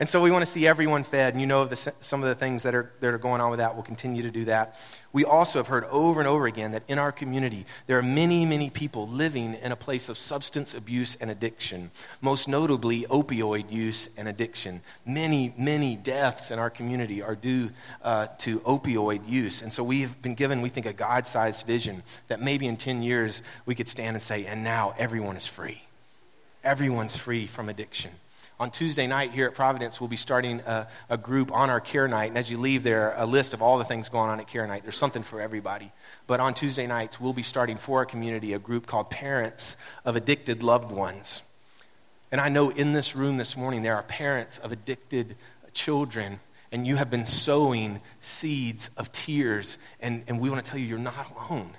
And 0.00 0.08
so 0.08 0.20
we 0.20 0.32
want 0.32 0.42
to 0.42 0.50
see 0.50 0.66
everyone 0.66 1.04
fed, 1.04 1.34
and 1.34 1.40
you 1.40 1.46
know 1.46 1.66
the, 1.66 1.76
some 1.76 2.20
of 2.20 2.28
the 2.28 2.34
things 2.34 2.64
that 2.64 2.74
are, 2.74 2.90
that 2.98 3.14
are 3.14 3.18
going 3.18 3.40
on 3.40 3.50
with 3.50 3.60
that. 3.60 3.74
We'll 3.74 3.84
continue 3.84 4.24
to 4.24 4.30
do 4.30 4.46
that. 4.46 4.76
We 5.12 5.24
also 5.24 5.60
have 5.60 5.68
heard 5.68 5.84
over 5.84 6.18
and 6.18 6.26
over 6.26 6.48
again 6.48 6.72
that 6.72 6.82
in 6.88 6.98
our 6.98 7.12
community, 7.12 7.64
there 7.86 7.96
are 7.96 8.02
many, 8.02 8.44
many 8.44 8.70
people 8.70 9.06
living 9.06 9.54
in 9.54 9.70
a 9.70 9.76
place 9.76 10.08
of 10.08 10.18
substance 10.18 10.74
abuse 10.74 11.14
and 11.14 11.30
addiction, 11.30 11.92
most 12.20 12.48
notably 12.48 13.02
opioid 13.02 13.70
use 13.70 14.10
and 14.18 14.26
addiction. 14.26 14.80
Many, 15.06 15.54
many 15.56 15.94
deaths 15.94 16.50
in 16.50 16.58
our 16.58 16.70
community 16.70 17.22
are 17.22 17.36
due 17.36 17.70
uh, 18.02 18.26
to 18.38 18.58
opioid 18.60 19.28
use. 19.28 19.62
And 19.62 19.72
so 19.72 19.84
we've 19.84 20.20
been 20.20 20.34
given, 20.34 20.60
we 20.60 20.70
think, 20.70 20.86
a 20.86 20.92
God 20.92 21.24
sized 21.24 21.66
vision 21.66 22.02
that 22.26 22.40
maybe 22.40 22.66
in 22.66 22.76
10 22.76 23.04
years 23.04 23.42
we 23.64 23.76
could 23.76 23.86
stand 23.86 24.16
and 24.16 24.22
say, 24.22 24.44
and 24.44 24.64
now 24.64 24.92
everyone 24.98 25.36
is 25.36 25.46
free. 25.46 25.82
Everyone's 26.64 27.16
free 27.16 27.46
from 27.46 27.68
addiction. 27.68 28.10
On 28.60 28.70
Tuesday 28.70 29.08
night 29.08 29.32
here 29.32 29.46
at 29.46 29.54
Providence, 29.54 30.00
we'll 30.00 30.08
be 30.08 30.16
starting 30.16 30.60
a, 30.60 30.86
a, 31.10 31.16
group 31.16 31.50
on 31.50 31.70
our 31.70 31.80
care 31.80 32.06
night. 32.06 32.28
And 32.28 32.38
as 32.38 32.48
you 32.48 32.56
leave 32.56 32.84
there, 32.84 33.12
a 33.16 33.26
list 33.26 33.52
of 33.52 33.60
all 33.60 33.78
the 33.78 33.84
things 33.84 34.08
going 34.08 34.30
on 34.30 34.38
at 34.38 34.46
care 34.46 34.64
night. 34.66 34.84
There's 34.84 34.96
something 34.96 35.24
for 35.24 35.40
everybody. 35.40 35.90
But 36.28 36.38
on 36.38 36.54
Tuesday 36.54 36.86
nights, 36.86 37.20
we'll 37.20 37.32
be 37.32 37.42
starting 37.42 37.76
for 37.76 37.98
our 37.98 38.06
community 38.06 38.52
a 38.52 38.60
group 38.60 38.86
called 38.86 39.10
Parents 39.10 39.76
of 40.04 40.14
Addicted 40.14 40.62
Loved 40.62 40.92
Ones. 40.92 41.42
And 42.30 42.40
I 42.40 42.48
know 42.48 42.70
in 42.70 42.92
this 42.92 43.16
room 43.16 43.38
this 43.38 43.56
morning, 43.56 43.82
there 43.82 43.96
are 43.96 44.04
parents 44.04 44.58
of 44.58 44.70
addicted 44.70 45.34
children. 45.72 46.38
And 46.70 46.86
you 46.86 46.94
have 46.94 47.10
been 47.10 47.26
sowing 47.26 48.00
seeds 48.20 48.88
of 48.96 49.10
tears. 49.10 49.78
And, 49.98 50.22
and 50.28 50.38
we 50.38 50.48
want 50.48 50.64
to 50.64 50.70
tell 50.70 50.78
you, 50.78 50.86
you're 50.86 50.98
not 50.98 51.28
alone 51.32 51.72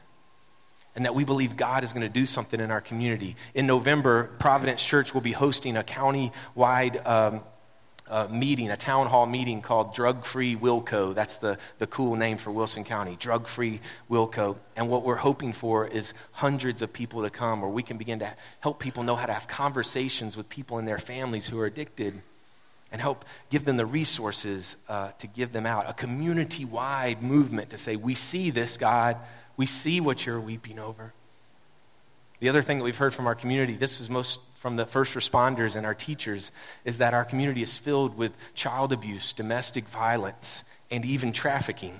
and 0.96 1.06
that 1.06 1.16
we 1.16 1.24
believe 1.24 1.58
God 1.58 1.84
is 1.84 1.94
going 1.94 2.06
to 2.06 2.10
do 2.10 2.25
something 2.25 2.60
in 2.60 2.72
our 2.72 2.82
community. 2.82 3.36
In 3.54 3.68
November, 3.68 4.32
Providence 4.40 4.84
Church 4.84 5.14
will 5.14 5.22
be 5.22 5.34
hosting 5.34 5.78
a 5.78 5.84
county-wide 5.84 7.06
um, 7.06 7.44
uh, 8.08 8.28
meeting, 8.30 8.70
a 8.70 8.78
town 8.78 9.08
hall 9.08 9.25
meeting 9.25 9.62
called 9.62 9.94
Drug 9.94 10.25
Free 10.25 10.56
Wilco. 10.56 11.14
That's 11.14 11.38
the, 11.38 11.58
the 11.80 11.88
cool 11.88 12.16
name 12.16 12.38
for 12.38 12.52
Wilson 12.52 12.84
County, 12.84 13.16
Drug 13.20 13.48
Free 13.48 13.80
Wilco. 14.10 14.58
And 14.75 14.90
what 14.90 15.04
we're 15.04 15.16
hoping 15.16 15.54
for 15.54 15.88
is 15.88 16.14
hundreds 16.34 16.82
of 16.82 16.94
people 16.94 17.24
to 17.24 17.30
come 17.30 17.62
where 17.62 17.70
we 17.70 17.84
can 17.84 17.98
begin 17.98 18.20
to 18.20 18.34
help 18.60 18.80
people 18.80 19.04
know 19.04 19.16
how 19.16 19.25
to 19.25 19.34
have 19.34 19.48
conversations 19.48 20.38
with 20.38 20.50
people 20.50 20.78
in 20.78 20.86
their 20.86 21.00
families 21.00 21.48
who 21.48 21.60
are 21.60 21.66
addicted 21.66 22.22
and 22.92 23.02
help 23.02 23.25
give 23.50 23.66
them 23.66 23.78
the 23.78 23.86
resources 23.86 24.78
uh, 24.88 25.12
to 25.18 25.28
give 25.28 25.52
them 25.52 25.66
out. 25.66 25.90
A 25.90 25.94
community 25.94 26.64
wide 26.64 27.22
movement 27.24 27.72
to 27.72 27.78
say, 27.78 27.96
We 27.96 28.14
see 28.14 28.52
this, 28.52 28.78
God. 28.78 29.18
We 29.58 29.66
see 29.66 30.02
what 30.02 30.26
you're 30.26 30.40
weeping 30.40 30.80
over. 30.80 31.14
The 32.40 32.50
other 32.50 32.62
thing 32.62 32.80
that 32.80 32.84
we've 32.84 32.98
heard 32.98 33.14
from 33.14 33.28
our 33.28 33.36
community, 33.36 33.74
this 33.74 34.02
is 34.02 34.10
most 34.10 34.40
from 34.56 34.76
the 34.76 34.86
first 34.86 35.16
responders 35.16 35.76
and 35.76 35.86
our 35.86 35.94
teachers, 35.94 36.52
is 36.84 36.98
that 36.98 37.14
our 37.14 37.24
community 37.24 37.62
is 37.62 37.78
filled 37.78 38.18
with 38.18 38.36
child 38.56 38.92
abuse, 38.92 39.32
domestic 39.32 39.86
violence, 39.86 40.64
and 40.92 41.06
even 41.06 41.32
trafficking. 41.32 42.00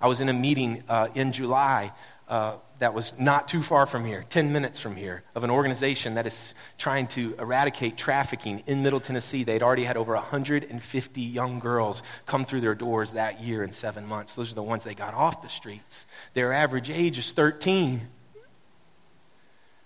I 0.00 0.08
was 0.08 0.20
in 0.20 0.28
a 0.28 0.32
meeting 0.32 0.82
uh, 0.88 1.08
in 1.14 1.32
July 1.32 1.92
uh, 2.30 2.54
that 2.78 2.94
was 2.94 3.18
not 3.18 3.48
too 3.48 3.60
far 3.60 3.86
from 3.86 4.04
here, 4.04 4.24
10 4.30 4.52
minutes 4.52 4.78
from 4.78 4.94
here, 4.94 5.24
of 5.34 5.42
an 5.42 5.50
organization 5.50 6.14
that 6.14 6.26
is 6.26 6.54
trying 6.78 7.08
to 7.08 7.34
eradicate 7.40 7.98
trafficking 7.98 8.62
in 8.66 8.84
Middle 8.84 9.00
Tennessee. 9.00 9.42
They'd 9.42 9.64
already 9.64 9.82
had 9.82 9.96
over 9.96 10.14
150 10.14 11.20
young 11.20 11.58
girls 11.58 12.04
come 12.26 12.44
through 12.44 12.60
their 12.60 12.76
doors 12.76 13.14
that 13.14 13.42
year 13.42 13.64
in 13.64 13.72
seven 13.72 14.06
months. 14.06 14.36
Those 14.36 14.52
are 14.52 14.54
the 14.54 14.62
ones 14.62 14.84
they 14.84 14.94
got 14.94 15.12
off 15.12 15.42
the 15.42 15.48
streets. 15.48 16.06
Their 16.32 16.52
average 16.52 16.88
age 16.88 17.18
is 17.18 17.32
13. 17.32 18.08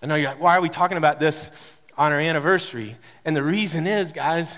I 0.03 0.05
know 0.05 0.13
you're 0.13 0.29
like, 0.29 0.39
why 0.39 0.55
are 0.55 0.61
we 0.61 0.69
talking 0.69 0.97
about 0.97 1.19
this 1.19 1.49
on 1.97 2.13
our 2.13 2.19
anniversary? 2.19 2.95
And 3.25 3.35
the 3.35 3.43
reason 3.43 3.87
is, 3.87 4.13
guys, 4.13 4.55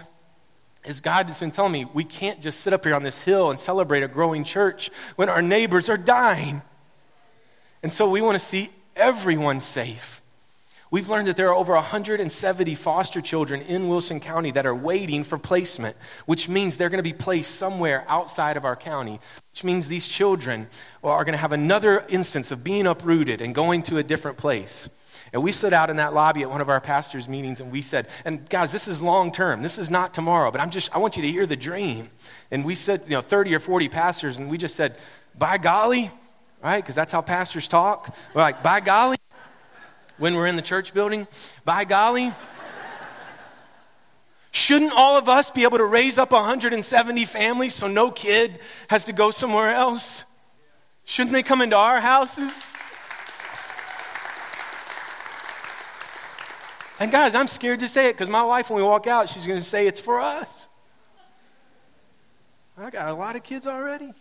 is 0.84 1.00
God 1.00 1.28
has 1.28 1.40
been 1.40 1.52
telling 1.52 1.72
me 1.72 1.86
we 1.86 2.04
can't 2.04 2.42
just 2.42 2.60
sit 2.60 2.74
up 2.74 2.84
here 2.84 2.96
on 2.96 3.04
this 3.04 3.22
hill 3.22 3.50
and 3.50 3.58
celebrate 3.58 4.04
a 4.04 4.10
growing 4.10 4.44
church 4.44 4.90
when 5.16 5.30
our 5.30 5.42
neighbors 5.42 5.88
are 5.88 5.98
dying. 5.98 6.62
And 7.84 7.94
so 7.94 8.10
we 8.10 8.22
want 8.22 8.36
to 8.36 8.44
see 8.44 8.70
everyone 8.96 9.60
safe. 9.60 10.22
We've 10.90 11.10
learned 11.10 11.28
that 11.28 11.36
there 11.36 11.50
are 11.50 11.56
over 11.56 11.74
170 11.74 12.76
foster 12.76 13.22
children 13.22 13.62
in 13.62 13.90
Wilson 13.90 14.22
County 14.22 14.52
that 14.52 14.66
are 14.66 14.76
waiting 14.76 15.26
for 15.26 15.38
placement, 15.38 15.98
which 16.26 16.48
means 16.48 16.78
they're 16.78 16.90
going 16.90 17.04
to 17.04 17.04
be 17.04 17.14
placed 17.14 17.56
somewhere 17.56 18.06
outside 18.08 18.56
of 18.56 18.64
our 18.64 18.78
county, 18.78 19.20
which 19.52 19.66
means 19.66 19.90
these 19.90 20.08
children 20.08 20.68
are 21.04 21.26
going 21.26 21.34
to 21.34 21.40
have 21.40 21.52
another 21.52 22.06
instance 22.08 22.52
of 22.52 22.64
being 22.64 22.88
uprooted 22.88 23.42
and 23.42 23.54
going 23.54 23.84
to 23.84 23.98
a 23.98 24.04
different 24.04 24.38
place. 24.38 24.88
And 25.34 25.44
we 25.44 25.52
stood 25.52 25.74
out 25.74 25.90
in 25.90 25.98
that 25.98 26.14
lobby 26.14 26.44
at 26.44 26.50
one 26.50 26.62
of 26.62 26.70
our 26.70 26.80
pastors' 26.80 27.28
meetings 27.28 27.60
and 27.60 27.70
we 27.70 27.82
said, 27.82 28.08
and 28.24 28.50
guys, 28.50 28.72
this 28.72 28.88
is 28.88 29.02
long 29.02 29.34
term. 29.34 29.62
This 29.62 29.78
is 29.78 29.90
not 29.90 30.14
tomorrow, 30.14 30.52
but 30.52 30.62
I'm 30.62 30.70
just, 30.70 30.96
I 30.96 31.00
want 31.00 31.18
you 31.18 31.24
to 31.24 31.30
hear 31.30 31.46
the 31.46 31.58
dream. 31.58 32.10
And 32.50 32.64
we 32.64 32.76
said, 32.76 33.02
you 33.08 33.12
know, 33.12 33.22
30 33.22 33.54
or 33.56 33.60
40 33.60 33.90
pastors, 33.90 34.38
and 34.38 34.50
we 34.50 34.58
just 34.58 34.76
said, 34.76 34.96
by 35.38 35.58
golly, 35.58 36.12
right? 36.64 36.82
Because 36.82 36.96
that's 36.96 37.12
how 37.12 37.22
pastors 37.22 37.68
talk. 37.68 38.16
We're 38.34 38.42
like, 38.42 38.64
by 38.64 38.80
golly, 38.80 39.18
when 40.18 40.36
we're 40.36 40.48
in 40.48 40.56
the 40.56 40.62
church 40.62 40.94
building, 40.94 41.28
by 41.66 41.86
golly. 41.86 42.32
Shouldn't 44.52 44.92
all 44.96 45.18
of 45.18 45.30
us 45.30 45.52
be 45.52 45.64
able 45.64 45.78
to 45.78 45.86
raise 45.86 46.18
up 46.18 46.32
170 46.32 47.26
families 47.26 47.76
so 47.76 47.88
no 47.88 48.10
kid 48.10 48.60
has 48.90 49.06
to 49.06 49.14
go 49.14 49.30
somewhere 49.30 49.74
else? 49.74 50.26
Shouldn't 51.06 51.34
they 51.34 51.44
come 51.44 51.62
into 51.62 51.78
our 51.78 52.02
houses? 52.02 52.64
And 57.00 57.12
guys, 57.12 57.36
I'm 57.36 57.48
scared 57.48 57.82
to 57.82 57.88
say 57.88 58.10
it 58.10 58.14
because 58.14 58.30
my 58.30 58.44
wife, 58.44 58.70
when 58.70 58.78
we 58.78 58.84
walk 58.84 59.06
out, 59.06 59.30
she's 59.30 59.46
going 59.46 59.60
to 59.60 59.66
say 59.66 59.86
it's 59.86 60.00
for 60.00 60.20
us. 60.20 60.68
I 62.78 62.90
got 62.90 63.10
a 63.10 63.14
lot 63.14 63.36
of 63.36 63.44
kids 63.44 63.68
already. 63.68 64.14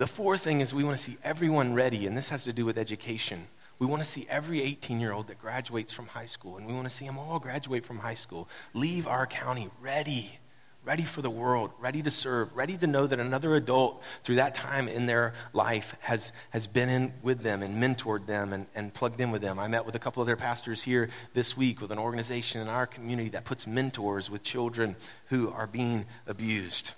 The 0.00 0.06
fourth 0.06 0.40
thing 0.40 0.60
is 0.60 0.72
we 0.72 0.82
want 0.82 0.96
to 0.96 1.02
see 1.04 1.18
everyone 1.22 1.74
ready, 1.74 2.06
and 2.06 2.16
this 2.16 2.30
has 2.30 2.44
to 2.44 2.54
do 2.54 2.64
with 2.64 2.78
education. 2.78 3.48
We 3.78 3.86
want 3.86 4.02
to 4.02 4.08
see 4.08 4.26
every 4.30 4.62
18 4.62 4.98
year 4.98 5.12
old 5.12 5.26
that 5.26 5.38
graduates 5.38 5.92
from 5.92 6.06
high 6.06 6.24
school, 6.24 6.56
and 6.56 6.66
we 6.66 6.72
want 6.72 6.86
to 6.86 6.90
see 6.90 7.04
them 7.04 7.18
all 7.18 7.38
graduate 7.38 7.84
from 7.84 7.98
high 7.98 8.14
school, 8.14 8.48
leave 8.72 9.06
our 9.06 9.26
county 9.26 9.68
ready, 9.82 10.38
ready 10.86 11.02
for 11.02 11.20
the 11.20 11.28
world, 11.28 11.72
ready 11.78 12.00
to 12.00 12.10
serve, 12.10 12.56
ready 12.56 12.78
to 12.78 12.86
know 12.86 13.06
that 13.06 13.20
another 13.20 13.54
adult 13.54 14.02
through 14.22 14.36
that 14.36 14.54
time 14.54 14.88
in 14.88 15.04
their 15.04 15.34
life 15.52 15.94
has, 16.00 16.32
has 16.48 16.66
been 16.66 16.88
in 16.88 17.12
with 17.22 17.42
them 17.42 17.62
and 17.62 17.76
mentored 17.76 18.24
them 18.24 18.54
and, 18.54 18.68
and 18.74 18.94
plugged 18.94 19.20
in 19.20 19.30
with 19.30 19.42
them. 19.42 19.58
I 19.58 19.68
met 19.68 19.84
with 19.84 19.96
a 19.96 19.98
couple 19.98 20.22
of 20.22 20.26
their 20.26 20.34
pastors 20.34 20.82
here 20.82 21.10
this 21.34 21.58
week 21.58 21.82
with 21.82 21.90
an 21.90 21.98
organization 21.98 22.62
in 22.62 22.68
our 22.68 22.86
community 22.86 23.28
that 23.28 23.44
puts 23.44 23.66
mentors 23.66 24.30
with 24.30 24.42
children 24.42 24.96
who 25.26 25.50
are 25.50 25.66
being 25.66 26.06
abused. 26.26 26.94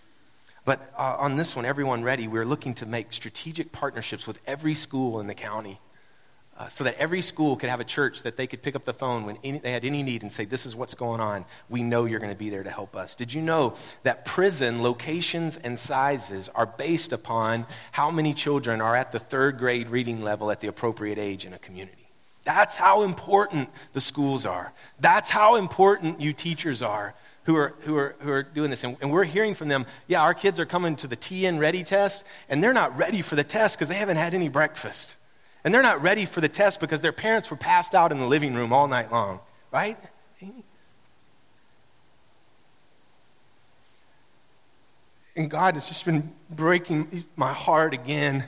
But 0.64 0.92
uh, 0.96 1.16
on 1.18 1.36
this 1.36 1.56
one, 1.56 1.64
Everyone 1.64 2.02
Ready, 2.02 2.28
we're 2.28 2.44
looking 2.44 2.74
to 2.74 2.86
make 2.86 3.12
strategic 3.12 3.72
partnerships 3.72 4.26
with 4.26 4.40
every 4.46 4.74
school 4.74 5.18
in 5.18 5.26
the 5.26 5.34
county 5.34 5.80
uh, 6.56 6.68
so 6.68 6.84
that 6.84 6.94
every 6.98 7.20
school 7.20 7.56
could 7.56 7.68
have 7.68 7.80
a 7.80 7.84
church 7.84 8.22
that 8.22 8.36
they 8.36 8.46
could 8.46 8.62
pick 8.62 8.76
up 8.76 8.84
the 8.84 8.92
phone 8.92 9.24
when 9.24 9.38
any, 9.42 9.58
they 9.58 9.72
had 9.72 9.84
any 9.84 10.04
need 10.04 10.22
and 10.22 10.30
say, 10.30 10.44
This 10.44 10.64
is 10.64 10.76
what's 10.76 10.94
going 10.94 11.20
on. 11.20 11.44
We 11.68 11.82
know 11.82 12.04
you're 12.04 12.20
going 12.20 12.32
to 12.32 12.38
be 12.38 12.50
there 12.50 12.62
to 12.62 12.70
help 12.70 12.94
us. 12.94 13.16
Did 13.16 13.34
you 13.34 13.42
know 13.42 13.74
that 14.04 14.24
prison 14.24 14.82
locations 14.82 15.56
and 15.56 15.76
sizes 15.76 16.48
are 16.50 16.66
based 16.66 17.12
upon 17.12 17.66
how 17.90 18.12
many 18.12 18.32
children 18.32 18.80
are 18.80 18.94
at 18.94 19.10
the 19.10 19.18
third 19.18 19.58
grade 19.58 19.90
reading 19.90 20.22
level 20.22 20.52
at 20.52 20.60
the 20.60 20.68
appropriate 20.68 21.18
age 21.18 21.44
in 21.44 21.52
a 21.52 21.58
community? 21.58 22.08
That's 22.44 22.76
how 22.76 23.02
important 23.02 23.68
the 23.92 24.00
schools 24.00 24.46
are. 24.46 24.72
That's 25.00 25.30
how 25.30 25.56
important 25.56 26.20
you 26.20 26.32
teachers 26.32 26.82
are 26.82 27.14
who 27.44 27.56
are, 27.56 27.74
who 27.80 27.96
are, 27.96 28.14
who 28.20 28.30
are 28.30 28.42
doing 28.42 28.70
this. 28.70 28.84
And, 28.84 28.96
and 29.00 29.10
we're 29.10 29.24
hearing 29.24 29.54
from 29.54 29.68
them, 29.68 29.86
yeah, 30.06 30.22
our 30.22 30.34
kids 30.34 30.60
are 30.60 30.66
coming 30.66 30.96
to 30.96 31.06
the 31.06 31.16
TN 31.16 31.58
ready 31.58 31.82
test, 31.82 32.24
and 32.48 32.62
they're 32.62 32.72
not 32.72 32.96
ready 32.96 33.22
for 33.22 33.36
the 33.36 33.44
test 33.44 33.76
because 33.76 33.88
they 33.88 33.96
haven't 33.96 34.16
had 34.16 34.34
any 34.34 34.48
breakfast. 34.48 35.16
And 35.64 35.72
they're 35.72 35.82
not 35.82 36.02
ready 36.02 36.24
for 36.24 36.40
the 36.40 36.48
test 36.48 36.80
because 36.80 37.00
their 37.00 37.12
parents 37.12 37.50
were 37.50 37.56
passed 37.56 37.94
out 37.94 38.12
in 38.12 38.18
the 38.18 38.26
living 38.26 38.54
room 38.54 38.72
all 38.72 38.88
night 38.88 39.12
long, 39.12 39.40
right? 39.70 39.96
And 45.34 45.50
God 45.50 45.74
has 45.74 45.88
just 45.88 46.04
been 46.04 46.32
breaking 46.50 47.24
my 47.36 47.52
heart 47.52 47.94
again. 47.94 48.44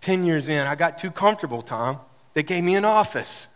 10 0.00 0.24
years 0.24 0.48
in, 0.48 0.66
I 0.66 0.74
got 0.74 0.98
too 0.98 1.10
comfortable, 1.10 1.62
Tom. 1.62 2.00
They 2.34 2.42
gave 2.42 2.64
me 2.64 2.74
an 2.74 2.84
office. 2.84 3.46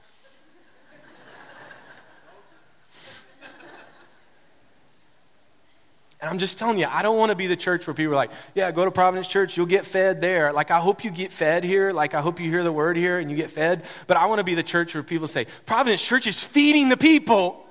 And 6.20 6.30
I'm 6.30 6.38
just 6.38 6.58
telling 6.58 6.78
you, 6.78 6.86
I 6.86 7.02
don't 7.02 7.18
want 7.18 7.30
to 7.30 7.36
be 7.36 7.46
the 7.46 7.56
church 7.56 7.86
where 7.86 7.92
people 7.92 8.14
are 8.14 8.16
like, 8.16 8.30
yeah, 8.54 8.72
go 8.72 8.86
to 8.86 8.90
Providence 8.90 9.26
Church, 9.28 9.56
you'll 9.56 9.66
get 9.66 9.84
fed 9.84 10.22
there. 10.22 10.50
Like, 10.52 10.70
I 10.70 10.78
hope 10.78 11.04
you 11.04 11.10
get 11.10 11.30
fed 11.30 11.62
here. 11.62 11.92
Like, 11.92 12.14
I 12.14 12.22
hope 12.22 12.40
you 12.40 12.50
hear 12.50 12.62
the 12.62 12.72
word 12.72 12.96
here 12.96 13.18
and 13.18 13.30
you 13.30 13.36
get 13.36 13.50
fed. 13.50 13.84
But 14.06 14.16
I 14.16 14.24
want 14.26 14.38
to 14.38 14.44
be 14.44 14.54
the 14.54 14.62
church 14.62 14.94
where 14.94 15.02
people 15.02 15.28
say, 15.28 15.46
Providence 15.66 16.02
Church 16.02 16.26
is 16.26 16.42
feeding 16.42 16.88
the 16.88 16.96
people. 16.96 17.66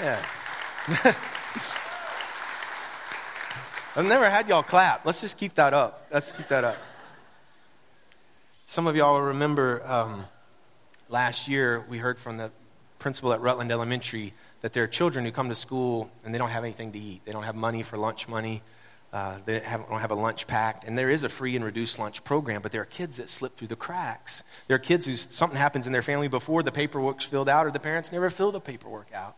Yeah. 0.00 0.20
I've 3.96 4.06
never 4.06 4.28
had 4.28 4.48
y'all 4.48 4.64
clap. 4.64 5.06
Let's 5.06 5.20
just 5.20 5.38
keep 5.38 5.54
that 5.54 5.72
up. 5.72 6.08
Let's 6.12 6.32
keep 6.32 6.48
that 6.48 6.64
up. 6.64 6.76
Some 8.64 8.88
of 8.88 8.96
y'all 8.96 9.14
will 9.14 9.28
remember 9.28 9.82
um, 9.86 10.24
last 11.08 11.46
year 11.46 11.84
we 11.88 11.98
heard 11.98 12.18
from 12.18 12.38
the 12.38 12.50
principal 12.98 13.32
at 13.32 13.40
Rutland 13.40 13.70
Elementary 13.70 14.32
that 14.64 14.72
there 14.72 14.82
are 14.82 14.86
children 14.86 15.26
who 15.26 15.30
come 15.30 15.50
to 15.50 15.54
school 15.54 16.10
and 16.24 16.32
they 16.32 16.38
don't 16.38 16.48
have 16.48 16.64
anything 16.64 16.90
to 16.90 16.98
eat. 16.98 17.20
They 17.26 17.32
don't 17.32 17.42
have 17.42 17.54
money 17.54 17.82
for 17.82 17.98
lunch 17.98 18.28
money. 18.28 18.62
Uh, 19.12 19.36
they 19.44 19.58
have, 19.58 19.86
don't 19.90 20.00
have 20.00 20.10
a 20.10 20.14
lunch 20.14 20.46
packed. 20.46 20.84
And 20.84 20.96
there 20.96 21.10
is 21.10 21.22
a 21.22 21.28
free 21.28 21.54
and 21.54 21.62
reduced 21.62 21.98
lunch 21.98 22.24
program, 22.24 22.62
but 22.62 22.72
there 22.72 22.80
are 22.80 22.86
kids 22.86 23.18
that 23.18 23.28
slip 23.28 23.56
through 23.56 23.68
the 23.68 23.76
cracks. 23.76 24.42
There 24.66 24.74
are 24.74 24.78
kids 24.78 25.04
who 25.04 25.16
something 25.16 25.58
happens 25.58 25.86
in 25.86 25.92
their 25.92 26.00
family 26.00 26.28
before 26.28 26.62
the 26.62 26.72
paperwork's 26.72 27.26
filled 27.26 27.46
out 27.46 27.66
or 27.66 27.72
the 27.72 27.78
parents 27.78 28.10
never 28.10 28.30
fill 28.30 28.52
the 28.52 28.58
paperwork 28.60 29.12
out. 29.12 29.36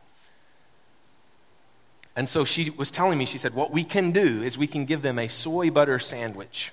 And 2.15 2.29
so 2.29 2.45
she 2.45 2.71
was 2.71 2.93
telling 2.93 3.19
me, 3.19 3.27
she 3.27 3.39
said, 3.39 3.53
what 3.53 3.73
we 3.73 3.83
can 3.83 4.13
do 4.13 4.45
is 4.45 4.57
we 4.57 4.69
can 4.69 4.85
give 4.85 5.03
them 5.03 5.19
a 5.19 5.27
soy 5.27 5.73
butter 5.73 5.99
sandwich 5.99 6.71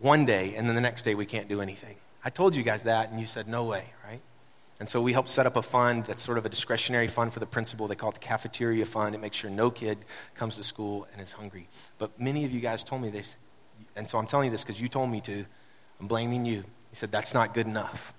one 0.00 0.26
day, 0.26 0.54
and 0.54 0.68
then 0.68 0.74
the 0.74 0.82
next 0.82 1.00
day 1.00 1.14
we 1.14 1.24
can't 1.24 1.48
do 1.48 1.62
anything. 1.62 1.96
I 2.22 2.28
told 2.28 2.54
you 2.54 2.62
guys 2.62 2.82
that, 2.82 3.10
and 3.10 3.18
you 3.18 3.24
said, 3.24 3.48
no 3.48 3.64
way, 3.64 3.86
right? 4.06 4.20
And 4.82 4.88
so 4.88 5.00
we 5.00 5.12
helped 5.12 5.28
set 5.28 5.46
up 5.46 5.54
a 5.54 5.62
fund 5.62 6.06
that's 6.06 6.22
sort 6.22 6.38
of 6.38 6.44
a 6.44 6.48
discretionary 6.48 7.06
fund 7.06 7.32
for 7.32 7.38
the 7.38 7.46
principal. 7.46 7.86
They 7.86 7.94
call 7.94 8.10
it 8.10 8.14
the 8.14 8.18
cafeteria 8.18 8.84
fund. 8.84 9.14
It 9.14 9.20
makes 9.20 9.36
sure 9.36 9.48
no 9.48 9.70
kid 9.70 9.96
comes 10.34 10.56
to 10.56 10.64
school 10.64 11.06
and 11.12 11.22
is 11.22 11.34
hungry. 11.34 11.68
But 11.98 12.18
many 12.18 12.44
of 12.44 12.50
you 12.50 12.58
guys 12.58 12.82
told 12.82 13.00
me 13.00 13.08
this, 13.08 13.36
and 13.94 14.10
so 14.10 14.18
I'm 14.18 14.26
telling 14.26 14.46
you 14.46 14.50
this 14.50 14.64
because 14.64 14.80
you 14.80 14.88
told 14.88 15.08
me 15.08 15.20
to. 15.20 15.44
I'm 16.00 16.08
blaming 16.08 16.44
you. 16.44 16.64
He 16.90 16.96
said 16.96 17.12
that's 17.12 17.32
not 17.32 17.54
good 17.54 17.68
enough. 17.68 18.12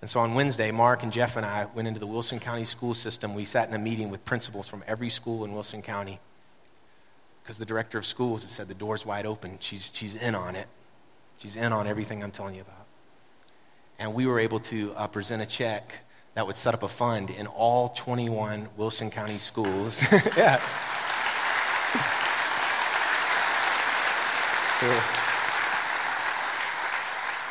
And 0.00 0.10
so 0.10 0.18
on 0.18 0.34
Wednesday, 0.34 0.72
Mark 0.72 1.04
and 1.04 1.12
Jeff 1.12 1.36
and 1.36 1.46
I 1.46 1.66
went 1.66 1.86
into 1.86 2.00
the 2.00 2.06
Wilson 2.08 2.40
County 2.40 2.64
school 2.64 2.92
system. 2.92 3.32
We 3.36 3.44
sat 3.44 3.68
in 3.68 3.74
a 3.76 3.78
meeting 3.78 4.10
with 4.10 4.24
principals 4.24 4.66
from 4.66 4.82
every 4.88 5.08
school 5.08 5.44
in 5.44 5.52
Wilson 5.52 5.82
County 5.82 6.18
because 7.44 7.58
the 7.58 7.64
director 7.64 7.96
of 7.96 8.06
schools 8.06 8.42
had 8.42 8.50
said 8.50 8.66
the 8.66 8.74
door's 8.74 9.06
wide 9.06 9.24
open. 9.24 9.58
She's, 9.60 9.92
she's 9.94 10.20
in 10.20 10.34
on 10.34 10.56
it. 10.56 10.66
She's 11.38 11.54
in 11.54 11.72
on 11.72 11.86
everything 11.86 12.24
I'm 12.24 12.32
telling 12.32 12.56
you 12.56 12.62
about 12.62 12.85
and 13.98 14.14
we 14.14 14.26
were 14.26 14.38
able 14.38 14.60
to 14.60 14.92
uh, 14.96 15.06
present 15.06 15.42
a 15.42 15.46
check 15.46 16.00
that 16.34 16.46
would 16.46 16.56
set 16.56 16.74
up 16.74 16.82
a 16.82 16.88
fund 16.88 17.30
in 17.30 17.46
all 17.46 17.88
21 17.90 18.68
Wilson 18.76 19.10
County 19.10 19.38
schools. 19.38 20.02
yeah. 20.36 20.60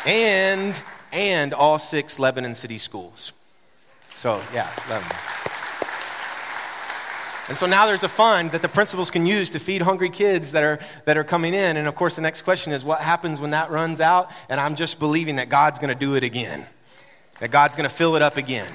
And 0.05 0.79
and 1.11 1.53
all 1.53 1.79
six 1.79 2.19
Lebanon 2.19 2.53
City 2.53 2.77
schools. 2.77 3.31
So 4.13 4.39
yeah, 4.53 4.69
Lebanon. 4.87 5.34
And 7.47 7.55
so 7.55 7.67
now 7.67 7.85
there's 7.85 8.03
a 8.03 8.09
fund 8.09 8.51
that 8.51 8.63
the 8.63 8.67
principals 8.67 9.11
can 9.11 9.27
use 9.27 9.51
to 9.51 9.59
feed 9.59 9.83
hungry 9.83 10.09
kids 10.09 10.53
that 10.53 10.63
are, 10.63 10.79
that 11.05 11.15
are 11.15 11.23
coming 11.23 11.53
in. 11.53 11.77
And 11.77 11.87
of 11.87 11.95
course, 11.95 12.15
the 12.15 12.21
next 12.21 12.41
question 12.41 12.73
is 12.73 12.83
what 12.83 13.01
happens 13.01 13.39
when 13.39 13.51
that 13.51 13.69
runs 13.69 14.01
out? 14.01 14.31
And 14.49 14.59
I'm 14.59 14.75
just 14.75 14.97
believing 14.97 15.35
that 15.35 15.49
God's 15.49 15.77
going 15.77 15.93
to 15.93 15.99
do 15.99 16.15
it 16.15 16.23
again, 16.23 16.65
that 17.39 17.51
God's 17.51 17.75
going 17.75 17.87
to 17.87 17.95
fill 17.95 18.15
it 18.15 18.23
up 18.23 18.37
again. 18.37 18.67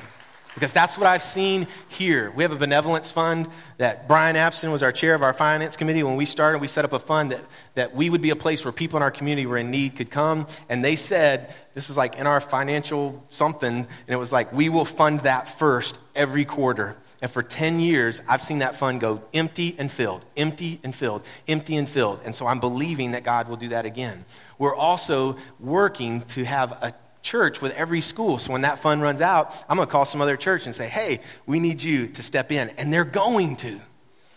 Because 0.55 0.73
that's 0.73 0.99
what 0.99 1.07
I've 1.07 1.23
seen 1.23 1.69
here. 1.89 2.33
We 2.33 2.43
have 2.43 2.53
a 2.53 2.57
benevolence 2.57 3.11
fund 3.11 3.49
that 3.79 4.09
Brian 4.09 4.35
Abson 4.35 4.73
was 4.73 4.83
our 4.83 4.91
chair 4.91 5.15
of 5.15 5.23
our 5.23 5.33
finance 5.33 5.77
committee. 5.77 6.03
When 6.03 6.17
we 6.17 6.25
started, 6.25 6.61
we 6.61 6.67
set 6.67 6.85
up 6.85 6.93
a 6.93 6.99
fund 6.99 7.31
that, 7.31 7.45
that 7.75 7.95
we 7.95 8.11
would 8.11 8.21
be 8.21 8.31
a 8.31 8.37
place 8.37 8.65
where 8.65 8.73
people 8.73 8.97
in 8.97 9.03
our 9.03 9.13
community 9.13 9.47
were 9.47 9.59
in 9.59 9.71
need 9.71 9.95
could 9.95 10.11
come. 10.11 10.49
And 10.69 10.85
they 10.85 10.97
said, 10.97 11.55
this 11.75 11.89
is 11.89 11.97
like 11.97 12.19
in 12.19 12.27
our 12.27 12.41
financial 12.41 13.25
something, 13.29 13.75
and 13.75 13.89
it 14.09 14.17
was 14.17 14.33
like, 14.33 14.53
we 14.53 14.69
will 14.69 14.85
fund 14.85 15.21
that 15.21 15.49
first 15.49 16.01
every 16.17 16.45
quarter. 16.45 16.97
And 17.23 17.31
for 17.31 17.43
10 17.43 17.81
years, 17.81 18.23
I've 18.29 18.41
seen 18.41 18.61
that 18.61 18.77
fund 18.77 19.01
go 19.01 19.23
empty 19.35 19.75
and 19.79 19.93
filled, 19.93 20.25
empty 20.37 20.81
and 20.83 20.95
filled, 20.95 21.23
empty 21.47 21.77
and 21.77 21.89
filled. 21.89 22.21
And 22.25 22.35
so 22.35 22.47
I'm 22.47 22.61
believing 22.61 23.13
that 23.13 23.25
God 23.25 23.49
will 23.49 23.57
do 23.57 23.69
that 23.69 23.85
again. 23.85 24.25
We're 24.59 24.75
also 24.75 25.37
working 25.59 26.23
to 26.23 26.45
have 26.45 26.73
a 26.73 26.95
church 27.23 27.61
with 27.61 27.77
every 27.77 28.01
school. 28.01 28.39
So 28.39 28.53
when 28.53 28.63
that 28.63 28.79
fund 28.79 29.03
runs 29.03 29.21
out, 29.21 29.55
I'm 29.69 29.77
going 29.77 29.87
to 29.87 29.93
call 29.93 30.07
some 30.07 30.23
other 30.23 30.37
church 30.37 30.65
and 30.65 30.75
say, 30.75 30.89
hey, 30.89 31.21
we 31.47 31.61
need 31.61 31.83
you 31.83 32.09
to 32.09 32.23
step 32.23 32.51
in. 32.51 32.71
And 32.71 32.93
they're 32.93 33.05
going 33.05 33.57
to 33.57 33.79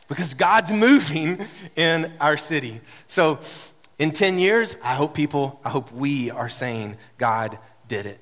because 0.09 0.33
God's 0.33 0.71
moving 0.73 1.45
in 1.75 2.11
our 2.19 2.37
city. 2.37 2.81
So 3.07 3.39
in 3.97 4.11
10 4.11 4.39
years, 4.39 4.75
I 4.83 4.95
hope 4.95 5.13
people, 5.13 5.61
I 5.63 5.69
hope 5.69 5.91
we 5.93 6.31
are 6.31 6.49
saying 6.49 6.97
God 7.17 7.57
did 7.87 8.05
it 8.05 8.19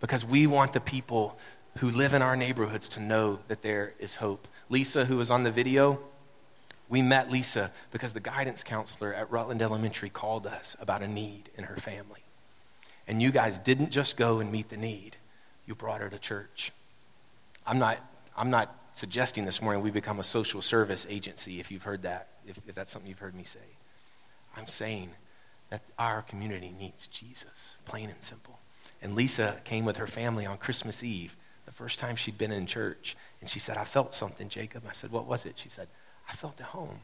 because 0.00 0.24
we 0.24 0.46
want 0.46 0.72
the 0.72 0.80
people 0.80 1.38
who 1.78 1.90
live 1.90 2.14
in 2.14 2.22
our 2.22 2.36
neighborhoods 2.36 2.88
to 2.88 3.00
know 3.00 3.40
that 3.48 3.62
there 3.62 3.94
is 3.98 4.16
hope. 4.16 4.48
Lisa, 4.68 5.04
who 5.04 5.16
was 5.16 5.30
on 5.30 5.44
the 5.44 5.50
video, 5.50 6.00
we 6.88 7.02
met 7.02 7.30
Lisa 7.30 7.70
because 7.92 8.12
the 8.12 8.20
guidance 8.20 8.64
counselor 8.64 9.14
at 9.14 9.30
Rutland 9.30 9.62
Elementary 9.62 10.10
called 10.10 10.46
us 10.46 10.76
about 10.80 11.02
a 11.02 11.08
need 11.08 11.48
in 11.56 11.64
her 11.64 11.76
family. 11.76 12.20
And 13.06 13.22
you 13.22 13.30
guys 13.30 13.58
didn't 13.58 13.90
just 13.90 14.16
go 14.16 14.40
and 14.40 14.50
meet 14.50 14.68
the 14.68 14.76
need, 14.76 15.16
you 15.66 15.74
brought 15.74 16.00
her 16.00 16.10
to 16.10 16.18
church. 16.18 16.72
I'm 17.66 17.78
not, 17.78 17.98
I'm 18.36 18.50
not 18.50 18.74
suggesting 18.92 19.44
this 19.44 19.62
morning 19.62 19.82
we 19.82 19.90
become 19.90 20.18
a 20.18 20.24
social 20.24 20.60
service 20.60 21.06
agency, 21.08 21.60
if 21.60 21.70
you've 21.70 21.84
heard 21.84 22.02
that, 22.02 22.28
if, 22.46 22.58
if 22.66 22.74
that's 22.74 22.90
something 22.90 23.08
you've 23.08 23.20
heard 23.20 23.34
me 23.34 23.44
say. 23.44 23.60
I'm 24.56 24.66
saying 24.66 25.10
that 25.70 25.82
our 25.98 26.22
community 26.22 26.74
needs 26.78 27.06
Jesus, 27.06 27.76
plain 27.84 28.10
and 28.10 28.20
simple. 28.20 28.58
And 29.00 29.14
Lisa 29.14 29.60
came 29.64 29.84
with 29.84 29.96
her 29.98 30.08
family 30.08 30.44
on 30.44 30.58
Christmas 30.58 31.02
Eve 31.04 31.36
the 31.66 31.72
first 31.72 31.98
time 31.98 32.16
she'd 32.16 32.38
been 32.38 32.52
in 32.52 32.66
church. 32.66 33.16
And 33.40 33.48
she 33.48 33.58
said, 33.58 33.76
I 33.76 33.84
felt 33.84 34.14
something, 34.14 34.48
Jacob. 34.48 34.84
I 34.88 34.92
said, 34.92 35.10
What 35.12 35.26
was 35.26 35.46
it? 35.46 35.58
She 35.58 35.68
said, 35.68 35.88
I 36.28 36.32
felt 36.32 36.60
at 36.60 36.66
home. 36.66 37.00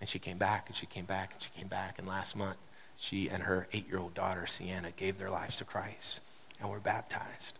And 0.00 0.08
she 0.08 0.18
came 0.18 0.38
back 0.38 0.64
and 0.66 0.76
she 0.76 0.86
came 0.86 1.04
back 1.04 1.32
and 1.32 1.42
she 1.42 1.50
came 1.50 1.68
back. 1.68 1.98
And 1.98 2.08
last 2.08 2.36
month, 2.36 2.56
she 2.96 3.28
and 3.28 3.44
her 3.44 3.68
eight 3.72 3.88
year 3.88 3.98
old 3.98 4.14
daughter, 4.14 4.46
Sienna, 4.46 4.90
gave 4.90 5.18
their 5.18 5.30
lives 5.30 5.56
to 5.56 5.64
Christ 5.64 6.22
and 6.60 6.70
were 6.70 6.80
baptized. 6.80 7.58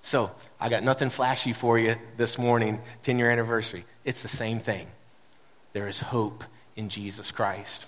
So 0.00 0.30
I 0.60 0.68
got 0.68 0.82
nothing 0.82 1.10
flashy 1.10 1.52
for 1.52 1.78
you 1.78 1.94
this 2.16 2.38
morning, 2.38 2.80
10 3.02 3.18
year 3.18 3.30
anniversary. 3.30 3.84
It's 4.04 4.22
the 4.22 4.28
same 4.28 4.58
thing. 4.58 4.86
There 5.72 5.86
is 5.86 6.00
hope 6.00 6.44
in 6.76 6.88
Jesus 6.88 7.30
Christ. 7.30 7.86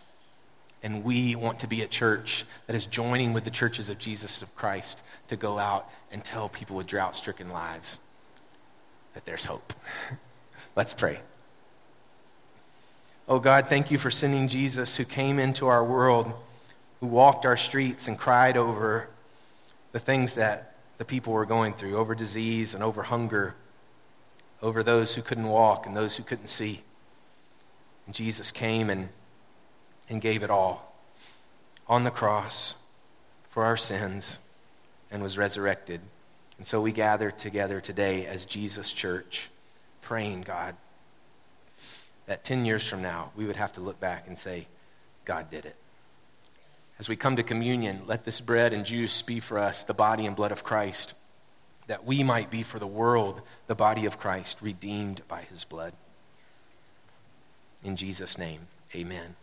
And 0.85 1.03
we 1.03 1.35
want 1.35 1.61
to 1.61 1.67
be 1.67 1.81
a 1.81 1.87
church 1.87 2.45
that 2.67 2.77
is 2.77 2.85
joining 2.85 3.33
with 3.33 3.45
the 3.45 3.51
churches 3.51 3.89
of 3.89 3.99
Jesus 3.99 4.43
of 4.43 4.55
Christ 4.55 5.03
to 5.29 5.35
go 5.35 5.59
out 5.59 5.89
and 6.13 6.23
tell 6.23 6.51
people 6.51 6.77
with 6.77 6.87
drought 6.87 7.17
stricken 7.17 7.49
lives 7.49 7.97
that 9.15 9.25
there's 9.25 9.47
hope. 9.47 9.73
Let's 10.77 10.93
pray. 10.93 11.21
Oh 13.27 13.39
God, 13.39 13.69
thank 13.69 13.91
you 13.91 13.97
for 13.97 14.11
sending 14.11 14.47
Jesus 14.47 14.99
who 14.99 15.07
came 15.07 15.39
into 15.39 15.67
our 15.67 15.83
world, 15.83 16.35
who 17.01 17.07
walked 17.07 17.47
our 17.47 17.57
streets 17.57 18.07
and 18.07 18.19
cried 18.19 18.59
over 18.59 19.09
the 19.93 19.99
things 19.99 20.35
that 20.35 20.75
the 20.99 21.07
people 21.07 21.33
were 21.33 21.47
going 21.47 21.73
through 21.73 21.97
over 21.97 22.15
disease 22.15 22.75
and 22.75 22.85
over 22.85 23.05
hunger, 23.05 23.55
over 24.61 24.83
those 24.83 25.15
who 25.15 25.23
couldn't 25.23 25.49
walk 25.49 25.87
and 25.87 25.97
those 25.97 26.19
who 26.19 26.23
couldn't 26.23 26.49
see. 26.49 26.83
And 28.05 28.15
Jesus 28.15 28.51
came 28.51 28.91
and 28.91 29.09
and 30.09 30.21
gave 30.21 30.43
it 30.43 30.51
all 30.51 30.95
on 31.87 32.05
the 32.05 32.11
cross 32.11 32.83
for 33.49 33.65
our 33.65 33.77
sins 33.77 34.39
and 35.11 35.23
was 35.23 35.39
resurrected. 35.39 36.01
And 36.59 36.67
so 36.67 36.81
we 36.81 36.93
gather 36.93 37.31
together 37.31 37.81
today 37.81 38.27
as 38.27 38.45
Jesus 38.45 38.93
Church, 38.93 39.51
praying, 40.03 40.43
God, 40.43 40.77
that 42.27 42.45
10 42.45 42.65
years 42.65 42.87
from 42.89 43.03
now 43.03 43.31
we 43.37 43.45
would 43.45 43.57
have 43.57 43.73
to 43.73 43.81
look 43.81 44.01
back 44.01 44.27
and 44.27 44.39
say, 44.39 44.67
God 45.25 45.51
did 45.51 45.67
it. 45.67 45.77
As 46.99 47.09
we 47.09 47.17
come 47.17 47.37
to 47.37 47.43
communion, 47.43 48.03
let 48.07 48.25
this 48.25 48.41
bread 48.41 48.73
and 48.73 48.85
juice 48.85 49.21
be 49.23 49.41
for 49.41 49.59
us 49.59 49.85
the 49.85 49.95
body 49.95 50.27
and 50.27 50.37
blood 50.37 50.53
of 50.53 50.63
Christ, 50.63 51.15
that 51.87 52.05
we 52.05 52.23
might 52.23 52.51
be 52.51 52.63
for 52.63 52.79
the 52.79 52.87
world 52.87 53.43
the 53.67 53.75
body 53.75 54.07
of 54.07 54.19
Christ, 54.19 54.59
redeemed 54.61 55.23
by 55.27 55.43
his 55.43 55.65
blood. 55.65 55.93
In 57.83 57.97
Jesus' 57.97 58.39
name, 58.39 58.61
amen. 58.95 59.37